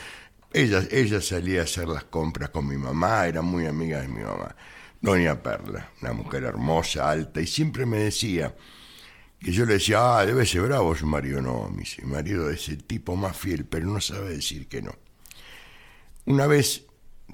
Ella, 0.54 0.84
ella 0.92 1.22
salía 1.22 1.62
a 1.62 1.64
hacer 1.64 1.88
las 1.88 2.06
compras 2.06 2.50
con 2.50 2.68
mi 2.68 2.78
mamá, 2.78 3.26
era 3.28 3.42
muy 3.42 3.66
amiga 3.66 4.02
de 4.02 4.08
mi 4.08 4.22
mamá. 4.22 4.56
Doña 5.02 5.42
Perla, 5.42 5.90
una 6.02 6.14
mujer 6.14 6.44
hermosa, 6.44 7.10
alta, 7.10 7.42
y 7.42 7.48
siempre 7.48 7.86
me 7.86 7.98
decía 8.00 8.56
que 9.40 9.52
yo 9.52 9.66
le 9.66 9.74
decía, 9.76 10.20
ah, 10.20 10.26
debe 10.26 10.46
ser 10.46 10.62
bravo 10.64 10.96
su 10.96 11.08
marido. 11.08 11.42
No, 11.42 11.70
mi, 11.70 11.84
marido 12.06 12.50
es 12.52 12.70
el 12.70 12.84
tipo 12.84 13.16
más 13.16 13.36
fiel, 13.36 13.66
pero 13.66 13.88
no 13.88 14.00
sabe 14.00 14.32
decir 14.36 14.68
que 14.68 14.82
no. 14.84 14.94
Una 16.26 16.48
vez 16.48 16.86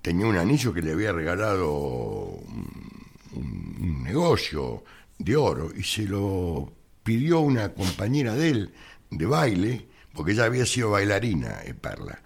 tenía 0.02 0.26
un 0.26 0.38
anillo 0.38 0.74
que 0.74 0.82
le 0.82 0.94
había 0.94 1.12
regalado 1.12 1.74
un- 1.74 3.02
un 3.34 4.04
negocio 4.04 4.84
de 5.20 5.36
oro 5.36 5.72
y 5.76 5.84
se 5.84 6.04
lo 6.04 6.72
pidió 7.08 7.40
una 7.40 7.70
compañera 7.74 8.36
de 8.36 8.50
él 8.50 8.74
de 9.10 9.26
baile, 9.26 9.88
porque 10.14 10.34
ella 10.34 10.44
había 10.44 10.66
sido 10.66 10.90
bailarina, 10.92 11.62
eh, 11.64 11.74
Perla, 11.74 12.22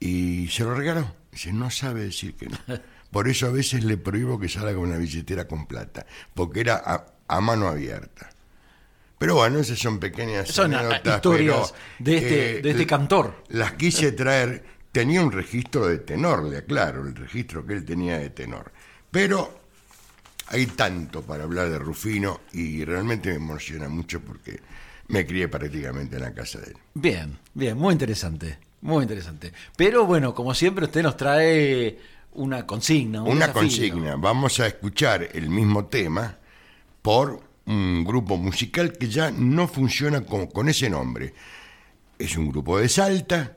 y 0.00 0.48
se 0.48 0.64
lo 0.64 0.74
regaló. 0.74 1.14
Dice, 1.30 1.52
no 1.52 1.70
sabe 1.70 2.04
decir 2.04 2.34
que 2.34 2.46
no. 2.46 2.56
Por 3.10 3.28
eso 3.28 3.46
a 3.46 3.50
veces 3.50 3.84
le 3.84 3.98
prohíbo 3.98 4.38
que 4.40 4.48
salga 4.48 4.72
con 4.72 4.84
una 4.88 4.96
billetera 4.96 5.46
con 5.46 5.66
plata, 5.66 6.06
porque 6.32 6.60
era 6.60 6.76
a, 6.82 7.04
a 7.28 7.40
mano 7.42 7.68
abierta. 7.68 8.30
Pero 9.18 9.34
bueno, 9.34 9.58
esas 9.58 9.78
son 9.78 9.98
pequeñas 9.98 10.48
Son 10.48 10.72
anécdotas, 10.74 11.16
historias 11.16 11.72
pero, 11.98 12.10
de 12.10 12.16
este- 12.16 12.62
de 12.62 12.70
este 12.70 12.86
cantor. 12.86 13.44
Las 13.48 13.72
quise 13.74 14.12
traer, 14.12 14.64
tenía 14.92 15.20
un 15.22 15.30
registro 15.32 15.86
de 15.88 15.98
tenor, 15.98 16.44
le 16.44 16.56
aclaro, 16.58 17.06
el 17.06 17.14
registro 17.14 17.66
que 17.66 17.74
él 17.74 17.84
tenía 17.84 18.16
de 18.18 18.30
tenor. 18.30 18.72
Pero 19.10 19.65
hay 20.48 20.66
tanto 20.66 21.22
para 21.22 21.44
hablar 21.44 21.70
de 21.70 21.78
Rufino 21.78 22.40
y 22.52 22.84
realmente 22.84 23.30
me 23.30 23.36
emociona 23.36 23.88
mucho 23.88 24.20
porque 24.20 24.60
me 25.08 25.26
crié 25.26 25.48
prácticamente 25.48 26.16
en 26.16 26.22
la 26.22 26.32
casa 26.34 26.58
de 26.60 26.68
él. 26.72 26.76
Bien, 26.94 27.38
bien, 27.54 27.76
muy 27.76 27.92
interesante, 27.92 28.58
muy 28.80 29.02
interesante. 29.02 29.52
Pero 29.76 30.06
bueno, 30.06 30.34
como 30.34 30.54
siempre, 30.54 30.86
usted 30.86 31.02
nos 31.02 31.16
trae 31.16 31.98
una 32.32 32.66
consigna. 32.66 33.22
un 33.22 33.30
Una 33.30 33.48
desafío. 33.48 33.60
consigna, 33.62 34.16
vamos 34.16 34.60
a 34.60 34.66
escuchar 34.66 35.28
el 35.32 35.48
mismo 35.50 35.86
tema 35.86 36.38
por 37.02 37.40
un 37.66 38.04
grupo 38.04 38.36
musical 38.36 38.92
que 38.92 39.08
ya 39.08 39.30
no 39.30 39.66
funciona 39.68 40.20
con, 40.22 40.46
con 40.46 40.68
ese 40.68 40.88
nombre. 40.90 41.34
Es 42.18 42.36
un 42.36 42.48
grupo 42.50 42.78
de 42.78 42.88
Salta, 42.88 43.56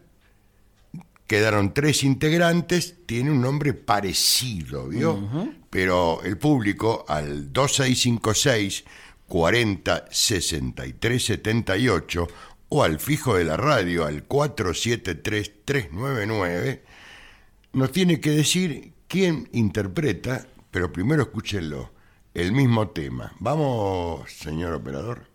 quedaron 1.29 1.75
tres 1.75 2.03
integrantes, 2.03 3.05
tiene 3.05 3.29
un 3.29 3.39
nombre 3.39 3.75
parecido, 3.75 4.87
¿vio? 4.87 5.29
Pero 5.69 6.23
el 6.23 6.39
público 6.39 7.05
al 7.07 7.53
2656 7.53 8.83
40 9.27 10.05
63 10.09 11.23
78 11.23 12.27
o 12.69 12.83
al 12.83 12.99
fijo 12.99 13.35
de 13.35 13.43
la 13.45 13.57
radio 13.57 14.05
al 14.05 14.23
473 14.23 15.65
399 15.65 16.83
nos 17.73 17.91
tiene 17.91 18.19
que 18.19 18.31
decir 18.31 18.93
quién 19.07 19.49
interpreta, 19.51 20.47
pero 20.71 20.91
primero 20.91 21.21
escúchenlo, 21.21 21.91
el 22.33 22.53
mismo 22.53 22.89
tema. 22.89 23.35
Vamos, 23.39 24.31
señor 24.31 24.73
operador. 24.73 25.29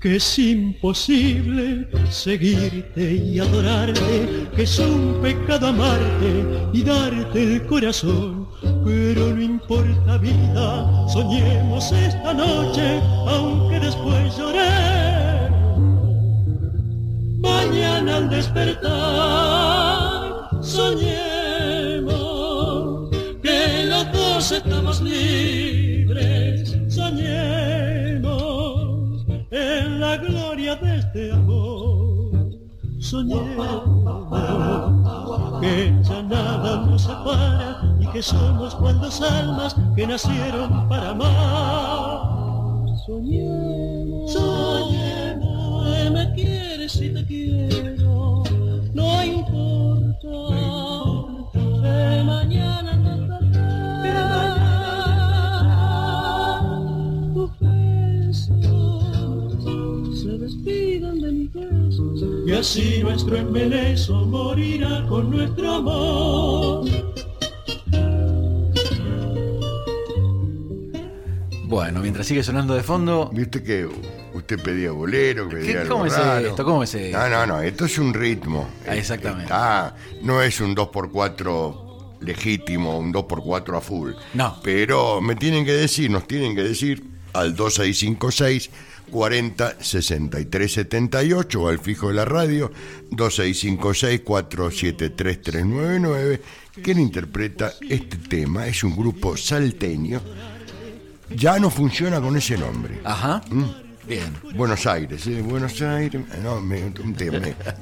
Que 0.00 0.16
es 0.16 0.38
imposible 0.38 1.86
seguirte 2.08 3.12
y 3.16 3.38
adorarte, 3.38 4.48
que 4.56 4.62
es 4.62 4.78
un 4.78 5.20
pecado 5.20 5.66
amarte 5.66 6.46
y 6.72 6.82
darte 6.82 7.42
el 7.42 7.66
corazón. 7.66 8.48
Pero 8.84 9.34
no 9.34 9.42
importa 9.42 10.16
vida, 10.16 11.06
soñemos 11.08 11.92
esta 11.92 12.32
noche, 12.32 12.98
aunque 13.28 13.78
después 13.78 14.38
lloremos. 14.38 14.80
Mañana 17.40 18.16
al 18.16 18.30
despertar, 18.30 18.88
soñemos 20.62 22.10
que 23.42 23.84
los 23.84 24.10
dos 24.12 24.52
estamos 24.52 25.02
libres, 25.02 25.59
este 31.12 31.32
amor, 31.32 32.50
soñemos 33.00 33.82
que 35.60 35.92
ya 36.04 36.22
nada 36.22 36.86
nos 36.86 37.02
separa 37.02 37.96
y 37.98 38.06
que 38.06 38.22
somos 38.22 38.76
cual 38.76 39.00
almas 39.20 39.74
que 39.96 40.06
nacieron 40.06 40.88
para 40.88 41.10
amar. 41.10 42.96
Soñemos, 43.06 44.32
soñemos, 44.32 46.12
me 46.12 46.32
quieres 46.34 46.94
y 47.02 47.08
te 47.12 47.26
quiero, 47.26 47.39
así 62.60 63.00
nuestro 63.02 63.36
embeleso 63.36 64.14
morirá 64.26 65.06
con 65.08 65.30
nuestro 65.30 65.72
amor. 65.76 66.84
Bueno, 71.64 72.00
mientras 72.00 72.26
sigue 72.26 72.42
sonando 72.42 72.74
de 72.74 72.82
fondo, 72.82 73.30
Viste 73.32 73.62
que 73.62 73.88
usted 74.34 74.60
pedía 74.60 74.90
bolero, 74.90 75.48
que 75.48 75.56
pedía 75.56 75.72
¿Qué- 75.72 75.78
algo 75.78 75.92
cómo 75.94 76.06
es 76.06 76.16
raro. 76.18 76.48
esto? 76.48 76.64
¿Cómo 76.64 76.82
es 76.82 76.94
esto? 76.94 77.18
No, 77.18 77.28
no, 77.30 77.46
no, 77.46 77.60
esto 77.62 77.84
es 77.86 77.98
un 77.98 78.12
ritmo. 78.12 78.68
Ah, 78.86 78.94
exactamente. 78.96 79.44
Está- 79.44 79.94
no 80.22 80.42
es 80.42 80.60
un 80.60 80.74
2x4 80.74 82.16
legítimo, 82.20 82.98
un 82.98 83.10
2x4 83.12 83.76
a 83.78 83.80
full. 83.80 84.12
No. 84.34 84.56
Pero 84.62 85.20
me 85.22 85.34
tienen 85.36 85.64
que 85.64 85.72
decir, 85.72 86.10
nos 86.10 86.26
tienen 86.26 86.54
que 86.54 86.62
decir 86.64 87.02
al 87.32 87.54
2656 87.54 88.70
40 89.10 89.76
63 89.80 90.72
78 90.72 91.60
o 91.60 91.68
al 91.68 91.78
fijo 91.80 92.08
de 92.08 92.14
la 92.14 92.24
radio 92.24 92.70
2656 93.10 94.20
473 94.20 95.42
399 95.42 96.42
quien 96.82 96.98
interpreta 97.00 97.72
este 97.88 98.16
tema 98.18 98.66
es 98.66 98.84
un 98.84 98.96
grupo 98.96 99.36
salteño 99.36 100.20
ya 101.34 101.58
no 101.58 101.70
funciona 101.70 102.20
con 102.20 102.36
ese 102.36 102.56
nombre 102.56 103.00
ajá, 103.04 103.42
Mm. 103.50 103.64
bien. 104.06 104.34
Buenos 104.54 104.86
Aires, 104.86 105.24
¿eh? 105.28 105.40
Buenos 105.42 105.80
Aires. 105.82 106.20
No, 106.42 106.60
me, 106.60 106.92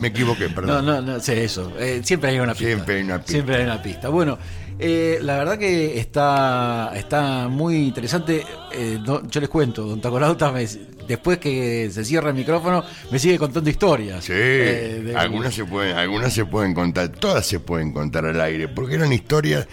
equivoqué, 0.03 0.49
No, 0.49 0.55
perdón. 0.55 0.85
no, 0.87 1.01
no, 1.01 1.21
sé 1.21 1.45
eso. 1.45 1.73
Eh, 1.79 2.03
siempre 2.05 2.31
hay 2.31 2.41
una 2.41 2.53
pista. 2.53 2.67
Siempre 2.67 2.97
hay 2.97 3.03
una 3.03 3.17
pista. 3.19 3.33
Siempre 3.33 3.57
hay 3.57 3.65
una 3.65 3.83
pista. 3.83 4.09
Bueno, 4.11 4.39
eh, 4.79 5.19
la 5.23 5.39
verdad 5.39 5.59
que 5.59 5.99
está, 5.99 6.93
está 6.95 7.49
muy 7.49 7.77
interesante. 7.77 8.45
Eh, 8.73 8.99
no- 9.05 9.27
yo 9.29 9.41
les 9.41 9.49
cuento, 9.49 9.85
don 9.87 10.01
Tacolauta, 10.01 10.53
me- 10.53 10.67
después 11.07 11.39
que 11.39 11.91
se 11.91 12.05
cierra 12.05 12.29
el 12.31 12.37
micrófono, 12.37 12.85
me 13.11 13.19
sigue 13.19 13.39
contando 13.39 13.69
historias. 13.71 14.25
Sí, 14.25 14.33
Eh, 14.35 15.03
de- 15.05 15.17
algunas, 15.17 15.55
se 15.55 15.65
pueden, 15.65 15.97
algunas 15.97 16.33
se 16.35 16.45
pueden 16.45 16.75
contar, 16.75 17.09
todas 17.09 17.47
se 17.47 17.61
pueden 17.61 17.93
contar 17.93 18.27
al 18.27 18.41
aire, 18.41 18.69
porque 18.69 18.97
eran 18.97 19.13
historias. 19.13 19.67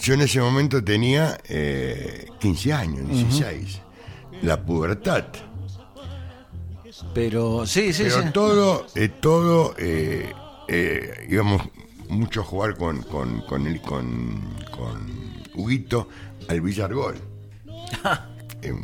Yo 0.00 0.14
en 0.14 0.20
ese 0.22 0.40
momento 0.40 0.82
tenía 0.82 1.38
eh, 1.48 2.26
15 2.40 2.72
años, 2.72 3.08
16. 3.08 3.80
La 4.42 4.64
pubertad. 4.64 5.24
Pero 7.14 7.66
sí, 7.66 7.92
sí, 7.92 8.04
Pero 8.04 8.22
sí. 8.22 8.28
todo, 8.32 8.86
eh, 8.94 9.08
todo, 9.08 9.74
eh, 9.78 10.32
eh, 10.68 11.26
íbamos 11.28 11.62
mucho 12.08 12.40
a 12.40 12.44
jugar 12.44 12.76
con, 12.76 13.02
con, 13.02 13.40
con, 13.42 13.66
él, 13.66 13.80
con, 13.82 14.40
con 14.70 15.06
Huguito 15.54 16.08
al 16.48 16.60
Villargol. 16.60 17.16
Eh, 18.68 18.74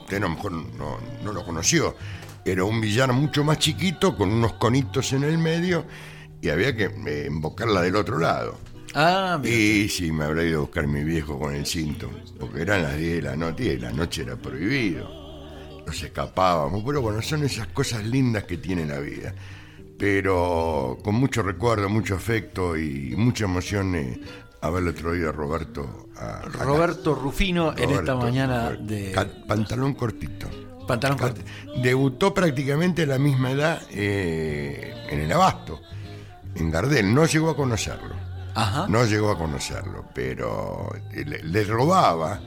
usted 0.00 0.18
a 0.18 0.20
lo 0.20 0.30
mejor 0.30 0.52
no, 0.52 0.98
no 1.22 1.32
lo 1.32 1.44
conoció. 1.44 1.96
Era 2.44 2.64
un 2.64 2.80
billar 2.80 3.12
mucho 3.12 3.42
más 3.42 3.58
chiquito, 3.58 4.16
con 4.16 4.30
unos 4.30 4.54
conitos 4.54 5.12
en 5.12 5.24
el 5.24 5.36
medio, 5.36 5.84
y 6.40 6.48
había 6.48 6.76
que 6.76 6.84
eh, 6.84 7.26
embocarla 7.26 7.82
del 7.82 7.96
otro 7.96 8.18
lado. 8.18 8.56
Ah, 8.94 9.38
bien. 9.42 9.54
Y 9.54 9.88
sí, 9.88 10.12
me 10.12 10.24
habrá 10.24 10.44
ido 10.44 10.58
a 10.58 10.60
buscar 10.62 10.86
mi 10.86 11.02
viejo 11.02 11.38
con 11.38 11.54
el 11.54 11.66
cinto, 11.66 12.10
porque 12.38 12.62
eran 12.62 12.82
las 12.82 12.96
10 12.96 13.16
de 13.16 13.22
la 13.22 13.36
noche 13.36 13.74
y 13.74 13.78
la 13.78 13.92
noche 13.92 14.22
era 14.22 14.36
prohibido. 14.36 15.26
Nos 15.86 16.02
escapábamos, 16.02 16.82
pero 16.86 17.02
bueno, 17.02 17.20
son 17.20 17.44
esas 17.44 17.66
cosas 17.68 18.04
lindas 18.06 18.44
que 18.44 18.58
tiene 18.58 18.86
la 18.86 18.98
vida. 19.00 19.34
Pero 19.98 20.98
con 21.02 21.14
mucho 21.14 21.42
recuerdo, 21.42 21.88
mucho 21.88 22.14
afecto 22.14 22.76
y 22.76 23.14
mucha 23.16 23.44
emoción 23.44 23.94
eh, 23.96 24.20
haberle 24.60 24.92
traído 24.92 25.28
a 25.28 25.32
Roberto 25.32 26.08
a, 26.16 26.38
a 26.38 26.42
Roberto 26.64 27.14
Rufino 27.14 27.74
en 27.76 27.90
esta 27.90 28.14
mañana 28.16 28.70
de 28.70 29.12
pantalón 29.46 29.94
cortito. 29.94 30.48
Pantalón 30.86 31.18
Corto. 31.18 31.40
Debutó 31.82 32.32
prácticamente 32.32 33.02
a 33.02 33.06
la 33.06 33.18
misma 33.18 33.50
edad 33.50 33.82
eh, 33.90 34.94
en 35.10 35.18
el 35.20 35.32
Abasto, 35.32 35.80
en 36.54 36.70
Gardel. 36.70 37.12
No 37.12 37.26
llegó 37.26 37.50
a 37.50 37.56
conocerlo. 37.56 38.14
Ajá. 38.54 38.86
No 38.88 39.04
llegó 39.04 39.32
a 39.32 39.36
conocerlo, 39.36 40.04
pero 40.14 40.88
le, 41.12 41.42
le 41.42 41.64
robaba, 41.64 42.40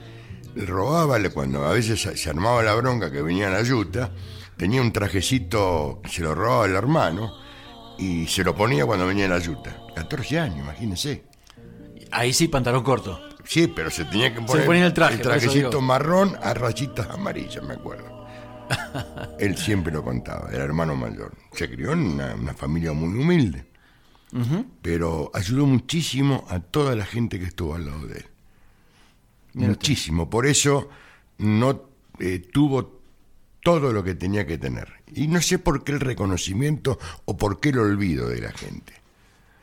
le 0.54 0.64
robaba 0.64 1.18
le- 1.18 1.28
cuando 1.30 1.64
a 1.66 1.72
veces 1.72 2.00
se, 2.00 2.16
se 2.16 2.30
armaba 2.30 2.62
la 2.62 2.74
bronca 2.74 3.10
que 3.12 3.20
venía 3.20 3.50
la 3.50 3.62
yuta, 3.62 4.10
tenía 4.56 4.80
un 4.80 4.90
trajecito 4.92 6.00
se 6.10 6.22
lo 6.22 6.34
robaba 6.34 6.64
el 6.64 6.74
hermano 6.74 7.30
y 7.98 8.26
se 8.26 8.42
lo 8.42 8.54
ponía 8.56 8.86
cuando 8.86 9.06
venía 9.06 9.28
la 9.28 9.38
yuta. 9.38 9.76
14 9.94 10.38
años, 10.40 10.58
imagínense. 10.60 11.24
Ahí 12.12 12.32
sí, 12.32 12.48
pantalón 12.48 12.82
corto. 12.82 13.20
Sí, 13.44 13.66
pero 13.66 13.90
se 13.90 14.04
tenía 14.04 14.32
que 14.34 14.40
poner 14.42 14.66
ponía 14.66 14.86
el 14.86 14.94
traje, 14.94 15.14
eso 15.14 15.24
trajecito 15.24 15.80
marrón 15.80 16.36
a 16.42 16.54
rayitas 16.54 17.08
amarillas, 17.08 17.64
me 17.64 17.74
acuerdo. 17.74 18.26
Él 19.38 19.56
siempre 19.56 19.92
lo 19.92 20.04
contaba, 20.04 20.50
era 20.52 20.64
hermano 20.64 20.94
mayor. 20.94 21.32
Se 21.52 21.68
crió 21.68 21.92
en 21.92 22.00
una, 22.00 22.34
una 22.34 22.54
familia 22.54 22.92
muy 22.92 23.18
humilde, 23.18 23.66
pero 24.82 25.30
ayudó 25.34 25.66
muchísimo 25.66 26.44
a 26.48 26.60
toda 26.60 26.94
la 26.94 27.04
gente 27.04 27.38
que 27.38 27.46
estuvo 27.46 27.74
al 27.74 27.86
lado 27.86 28.06
de 28.06 28.18
él. 28.18 28.26
muchísimo. 29.54 30.30
Por 30.30 30.46
eso 30.46 30.88
no 31.38 31.82
eh, 32.20 32.38
tuvo 32.38 33.00
todo 33.62 33.92
lo 33.92 34.04
que 34.04 34.14
tenía 34.14 34.46
que 34.46 34.58
tener. 34.58 34.88
Y 35.14 35.26
no 35.26 35.40
sé 35.40 35.58
por 35.58 35.82
qué 35.82 35.92
el 35.92 36.00
reconocimiento 36.00 36.98
o 37.24 37.36
por 37.36 37.60
qué 37.60 37.70
el 37.70 37.78
olvido 37.78 38.28
de 38.28 38.40
la 38.40 38.52
gente. 38.52 38.99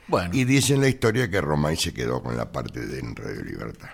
Bueno, 0.08 0.30
Y 0.34 0.44
dicen 0.46 0.80
la 0.82 0.88
historia 0.88 1.30
que 1.30 1.42
Romay 1.42 1.76
se 1.76 1.94
quedó 1.94 2.22
con 2.24 2.38
la 2.38 2.52
parte 2.52 2.86
de 2.86 3.00
en 3.00 3.16
Radio 3.16 3.44
Libertad. 3.44 3.90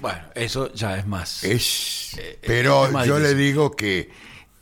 bueno, 0.00 0.22
eso 0.34 0.72
ya 0.74 0.96
es 0.98 1.06
más. 1.06 1.44
Es, 1.44 2.14
Eh, 2.18 2.38
pero 2.46 2.86
es 2.86 2.92
más 2.92 3.06
yo 3.06 3.18
le 3.18 3.34
digo 3.34 3.74
que 3.76 4.10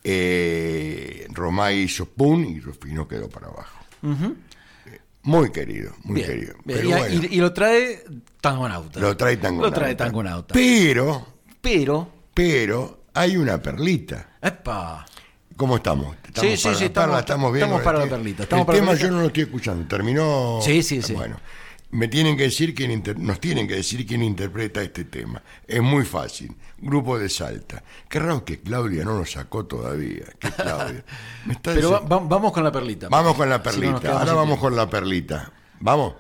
eh, 0.03 1.27
Romay 1.31 1.81
hizo 1.83 2.07
pum 2.07 2.45
y 2.45 2.61
Rufino 2.61 3.07
quedó 3.09 3.29
para 3.29 3.47
abajo. 3.49 3.79
Eh, 4.03 5.01
Muy 5.23 5.51
querido, 5.51 5.95
muy 6.05 6.17
Bien, 6.17 6.27
querido. 6.29 6.55
bien. 6.65 6.79
Pero 6.79 6.89
y, 6.89 6.93
bueno, 6.93 7.27
y- 7.31 7.35
y 7.37 7.39
lo 7.39 7.53
trae 7.53 8.05
Tangonauta. 8.41 9.01
lo 9.01 9.17
trae 9.17 9.37
Tangonauta. 9.39 9.71
Lo 9.71 9.81
trae 9.83 9.95
Tangonauta. 9.95 10.53
Pero, 10.55 11.27
Pero, 11.63 12.13
pero 12.35 13.05
hay 13.15 13.37
una 13.37 13.63
perlita. 13.63 14.37
¡epa! 14.43 15.07
¿Cómo 15.57 15.77
estamos? 15.77 16.17
¿Estamos 16.25 16.51
Sí, 16.51 16.57
sí, 16.57 16.63
para 16.65 16.75
sí, 16.77 16.81
la 16.81 16.87
estamos- 16.87 17.07
perla? 17.07 17.21
¿Estamos 17.21 17.53
bien? 17.53 17.65
estamos 17.65 17.83
con 17.83 17.93
para 17.93 18.05
la 18.05 18.11
perlita, 18.11 18.43
estamos 18.43 18.63
el 18.63 18.67
para 18.67 18.79
tema 18.79 18.95
yo 18.95 19.11
no 19.11 19.21
lo 19.21 19.27
estoy 19.29 19.43
escuchando. 19.45 19.87
Terminó. 19.87 20.59
Sí, 20.63 20.83
sí, 20.83 21.01
sí. 21.01 21.13
Bueno, 21.15 21.37
me 21.91 22.09
tienen 22.09 22.37
que 22.37 22.45
decir 22.45 22.75
quién 22.75 22.91
inter- 22.91 23.19
nos 23.19 23.39
tienen 23.41 23.69
que 23.69 23.77
decir 23.77 24.05
quién 24.05 24.23
interpreta 24.23 24.83
este 24.83 25.05
tema. 25.05 25.43
Es 25.67 25.81
muy 25.81 26.05
fácil. 26.05 26.55
Grupo 26.79 27.19
de 27.19 27.29
Salta. 27.29 27.83
Qué 28.09 28.19
raro 28.19 28.45
que 28.45 28.61
Claudia 28.61 29.05
no 29.05 29.17
lo 29.17 29.25
sacó 29.25 29.65
todavía. 29.65 30.25
¿Qué 30.41 30.51
Claudia? 30.51 31.05
Me 31.47 31.53
está 31.55 31.73
Pero 31.73 31.91
va- 31.93 32.01
diciendo- 32.01 32.21
va- 32.23 32.29
vamos 32.29 32.53
con 32.53 32.65
la 32.65 32.73
perlita. 32.73 33.09
Vamos 33.09 33.35
con 33.37 33.49
la 33.49 33.57
Si 33.63 33.81
no, 33.81 33.93
nos 33.93 34.01
perlita. 34.01 34.19
Ahora 34.19 34.33
vamos 34.33 34.47
tiempo. 34.47 34.61
con 34.61 34.77
la 34.77 34.91
perlita. 34.91 35.53
Vamos. 35.81 36.15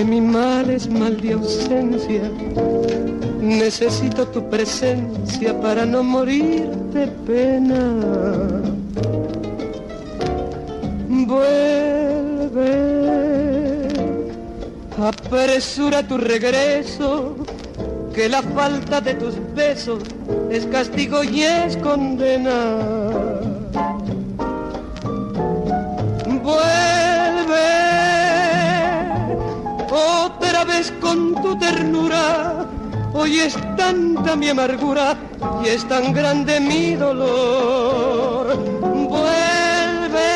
Que 0.00 0.06
mi 0.06 0.22
mal 0.22 0.70
es 0.70 0.88
mal 0.88 1.20
de 1.20 1.34
ausencia. 1.34 2.22
Necesito 3.38 4.26
tu 4.28 4.48
presencia 4.48 5.60
para 5.60 5.84
no 5.84 6.02
morir 6.02 6.70
de 6.94 7.06
pena. 7.26 7.82
Vuelve, 11.06 12.72
apresura 14.98 16.02
tu 16.08 16.16
regreso 16.16 17.36
que 18.14 18.26
la 18.30 18.40
falta 18.40 19.02
de 19.02 19.12
tus 19.12 19.34
besos 19.54 20.02
es 20.50 20.64
castigo 20.64 21.22
y 21.22 21.42
es 21.42 21.76
condena. 21.76 22.99
Con 31.10 31.34
tu 31.42 31.58
ternura. 31.58 32.66
Hoy 33.12 33.40
es 33.40 33.54
tanta 33.76 34.36
mi 34.36 34.48
amargura 34.48 35.16
y 35.64 35.68
es 35.68 35.84
tan 35.88 36.12
grande 36.12 36.60
mi 36.60 36.94
dolor. 36.94 38.56
Vuelve 39.14 40.30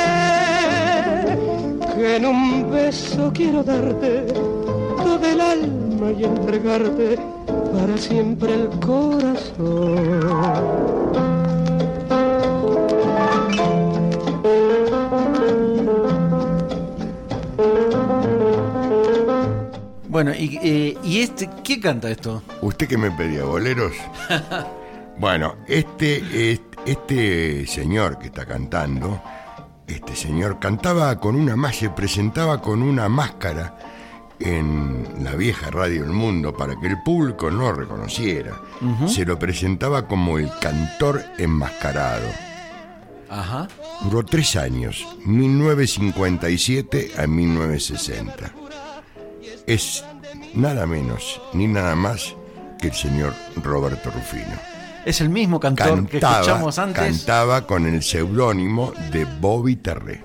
que 1.95 2.17
en 2.17 2.27
un 2.27 2.73
beso 2.73 3.31
quiero 3.33 3.63
darte 3.63 4.27
todo 4.97 5.25
el 5.25 5.41
alma 5.41 6.11
y 6.19 6.25
entregarte 6.25 7.19
para 7.73 7.97
siempre 7.97 8.55
el 8.55 8.69
corazón. 8.81 9.45
Bueno, 20.15 20.31
y, 20.33 20.59
eh, 20.63 20.97
y 21.03 21.23
este, 21.23 21.51
¿quién 21.65 21.81
canta 21.81 22.09
esto? 22.09 22.41
¿Usted 22.63 22.87
que 22.87 22.97
me 22.97 23.11
pedía 23.11 23.43
boleros? 23.43 23.95
bueno, 25.19 25.57
este, 25.67 26.53
es- 26.53 26.61
este 26.87 27.67
señor 27.67 28.21
que 28.21 28.27
está 28.27 28.47
cantando, 28.47 29.21
este 29.89 30.15
señor 30.15 30.61
cantaba 30.61 31.19
con 31.19 31.35
una 31.35 31.57
más, 31.57 31.75
se 31.75 31.91
presentaba 31.91 32.63
con 32.63 32.81
una 32.81 33.09
máscara 33.09 33.77
en 34.39 35.05
la 35.25 35.35
vieja 35.35 35.71
radio 35.73 36.05
El 36.05 36.11
Mundo 36.11 36.55
para 36.57 36.79
que 36.79 36.87
el 36.87 37.03
público 37.03 37.51
no 37.51 37.63
lo 37.63 37.73
reconociera. 37.73 38.53
Se 39.09 39.25
lo 39.25 39.37
presentaba 39.37 40.07
como 40.07 40.39
el 40.39 40.49
cantor 40.61 41.25
enmascarado. 41.39 42.29
Ajá. 43.29 43.67
Duró 44.05 44.25
tres 44.25 44.55
años, 44.55 45.05
1957 45.25 47.11
a 47.19 47.27
1960. 47.27 48.53
Es 49.67 50.05
nada 50.55 50.87
menos 50.87 51.41
ni 51.53 51.67
nada 51.67 51.95
más 51.95 52.35
que 52.79 52.89
el 52.89 52.95
señor 52.95 53.33
Roberto 53.63 54.11
Rufino. 54.11 54.59
Es 55.05 55.21
el 55.21 55.29
mismo 55.29 55.61
cantor 55.61 56.07
que 56.07 56.19
escuchamos 56.19 56.79
antes. 56.79 57.03
cantaba 57.03 57.67
con 57.67 57.87
el 57.87 58.03
seudónimo 58.03 58.93
de 59.11 59.25
Bobby 59.25 59.77
Terré. 59.77 60.23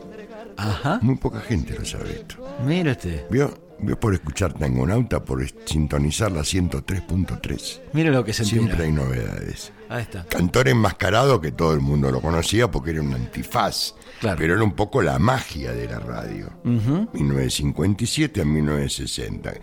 Ajá. 0.58 1.00
Muy 1.02 1.16
poca 1.16 1.40
gente 1.40 1.74
lo 1.78 1.86
sabe 1.86 2.12
esto. 2.12 2.36
Usted. 2.62 3.30
¿Vio? 3.30 3.70
¿Vio 3.82 3.98
por 3.98 4.14
escuchar 4.14 4.54
Tangonauta, 4.54 5.24
por 5.24 5.42
sintonizar 5.66 6.34
la 6.34 6.42
103.3? 6.42 7.80
Mire 7.94 8.12
lo 8.12 8.26
que 8.26 8.34
se. 8.34 8.44
Siempre 8.44 8.84
hay 8.84 8.92
novedades. 8.92 9.72
Ahí 9.90 10.04
está. 10.04 10.24
Cantor 10.26 10.68
enmascarado 10.68 11.42
que 11.42 11.52
todo 11.52 11.74
el 11.74 11.80
mundo 11.80 12.12
lo 12.12 12.22
conocía 12.22 12.70
porque 12.70 12.92
era 12.92 13.02
un 13.02 13.14
antifaz. 13.14 13.96
Claro. 14.20 14.38
Pero 14.38 14.54
era 14.54 14.64
un 14.64 14.74
poco 14.74 15.02
la 15.02 15.18
magia 15.18 15.74
de 15.74 15.88
la 15.88 16.00
radio. 16.00 16.50
1957 16.64 18.42
a 18.42 18.46
1960. 18.46 19.54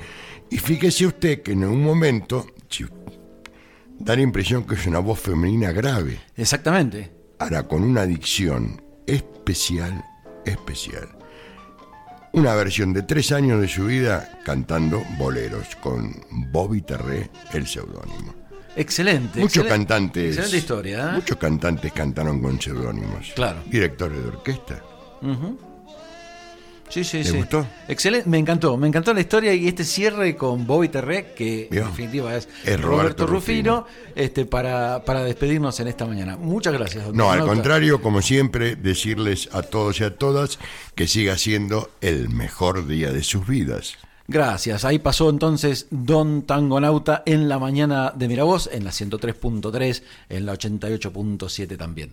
Y 0.50 0.58
fíjese 0.58 1.06
usted 1.06 1.42
que 1.42 1.52
en 1.52 1.64
un 1.64 1.82
momento 1.82 2.46
da 3.98 4.16
la 4.16 4.22
impresión 4.22 4.64
que 4.64 4.74
es 4.74 4.86
una 4.86 4.98
voz 4.98 5.20
femenina 5.20 5.72
grave. 5.72 6.18
Exactamente. 6.36 7.12
Ahora, 7.38 7.66
con 7.68 7.82
una 7.82 8.04
dicción 8.04 8.82
especial, 9.06 10.04
especial. 10.44 11.08
Una 12.32 12.54
versión 12.54 12.92
de 12.92 13.02
tres 13.02 13.32
años 13.32 13.60
de 13.60 13.68
su 13.68 13.86
vida 13.86 14.40
cantando 14.44 15.02
boleros 15.18 15.76
con 15.76 16.20
Bobby 16.50 16.82
Terré, 16.82 17.30
el 17.52 17.66
seudónimo. 17.66 18.45
Excelente. 18.76 19.40
Muchos 19.40 19.64
cantantes. 19.64 20.36
Excelente 20.36 20.56
historia, 20.58 21.08
¿eh? 21.10 21.12
Muchos 21.14 21.36
cantantes 21.38 21.92
cantaron 21.92 22.40
con 22.40 22.60
seudónimos. 22.60 23.32
Claro. 23.34 23.62
Directores 23.66 24.22
de 24.22 24.28
orquesta. 24.28 24.82
Sí, 26.88 27.02
sí, 27.02 27.18
¿Le 27.18 27.24
sí. 27.24 27.36
gustó? 27.36 27.66
Excelente, 27.88 28.28
me 28.28 28.38
encantó, 28.38 28.76
me 28.76 28.86
encantó 28.86 29.12
la 29.12 29.20
historia 29.20 29.52
y 29.52 29.66
este 29.66 29.82
cierre 29.84 30.36
con 30.36 30.66
Bobby 30.66 30.88
Terré, 30.88 31.32
que 31.34 31.68
¿Vio? 31.70 31.82
en 31.82 31.88
definitiva 31.88 32.36
es, 32.36 32.48
Es 32.64 32.80
Roberto, 32.80 32.86
Roberto 32.86 33.26
Rufino, 33.26 33.86
este, 34.14 34.46
para, 34.46 35.04
para 35.04 35.24
despedirnos 35.24 35.80
en 35.80 35.88
esta 35.88 36.06
mañana. 36.06 36.36
Muchas 36.36 36.72
gracias, 36.72 37.04
doctor. 37.04 37.16
No, 37.16 37.30
al 37.30 37.44
contrario, 37.44 38.00
como 38.00 38.22
siempre, 38.22 38.76
decirles 38.76 39.48
a 39.52 39.62
todos 39.62 40.00
y 40.00 40.04
a 40.04 40.16
todas 40.16 40.60
que 40.94 41.08
siga 41.08 41.36
siendo 41.38 41.90
el 42.02 42.28
mejor 42.28 42.86
día 42.86 43.10
de 43.10 43.24
sus 43.24 43.46
vidas. 43.46 43.98
Gracias. 44.28 44.84
Ahí 44.84 44.98
pasó 44.98 45.30
entonces 45.30 45.86
Don 45.90 46.42
Tangonauta 46.42 47.22
en 47.26 47.48
la 47.48 47.58
mañana 47.58 48.12
de 48.14 48.26
Miravoz, 48.26 48.68
en 48.72 48.84
la 48.84 48.90
103.3, 48.90 50.02
en 50.28 50.46
la 50.46 50.54
88.7 50.54 51.76
también. 51.76 52.12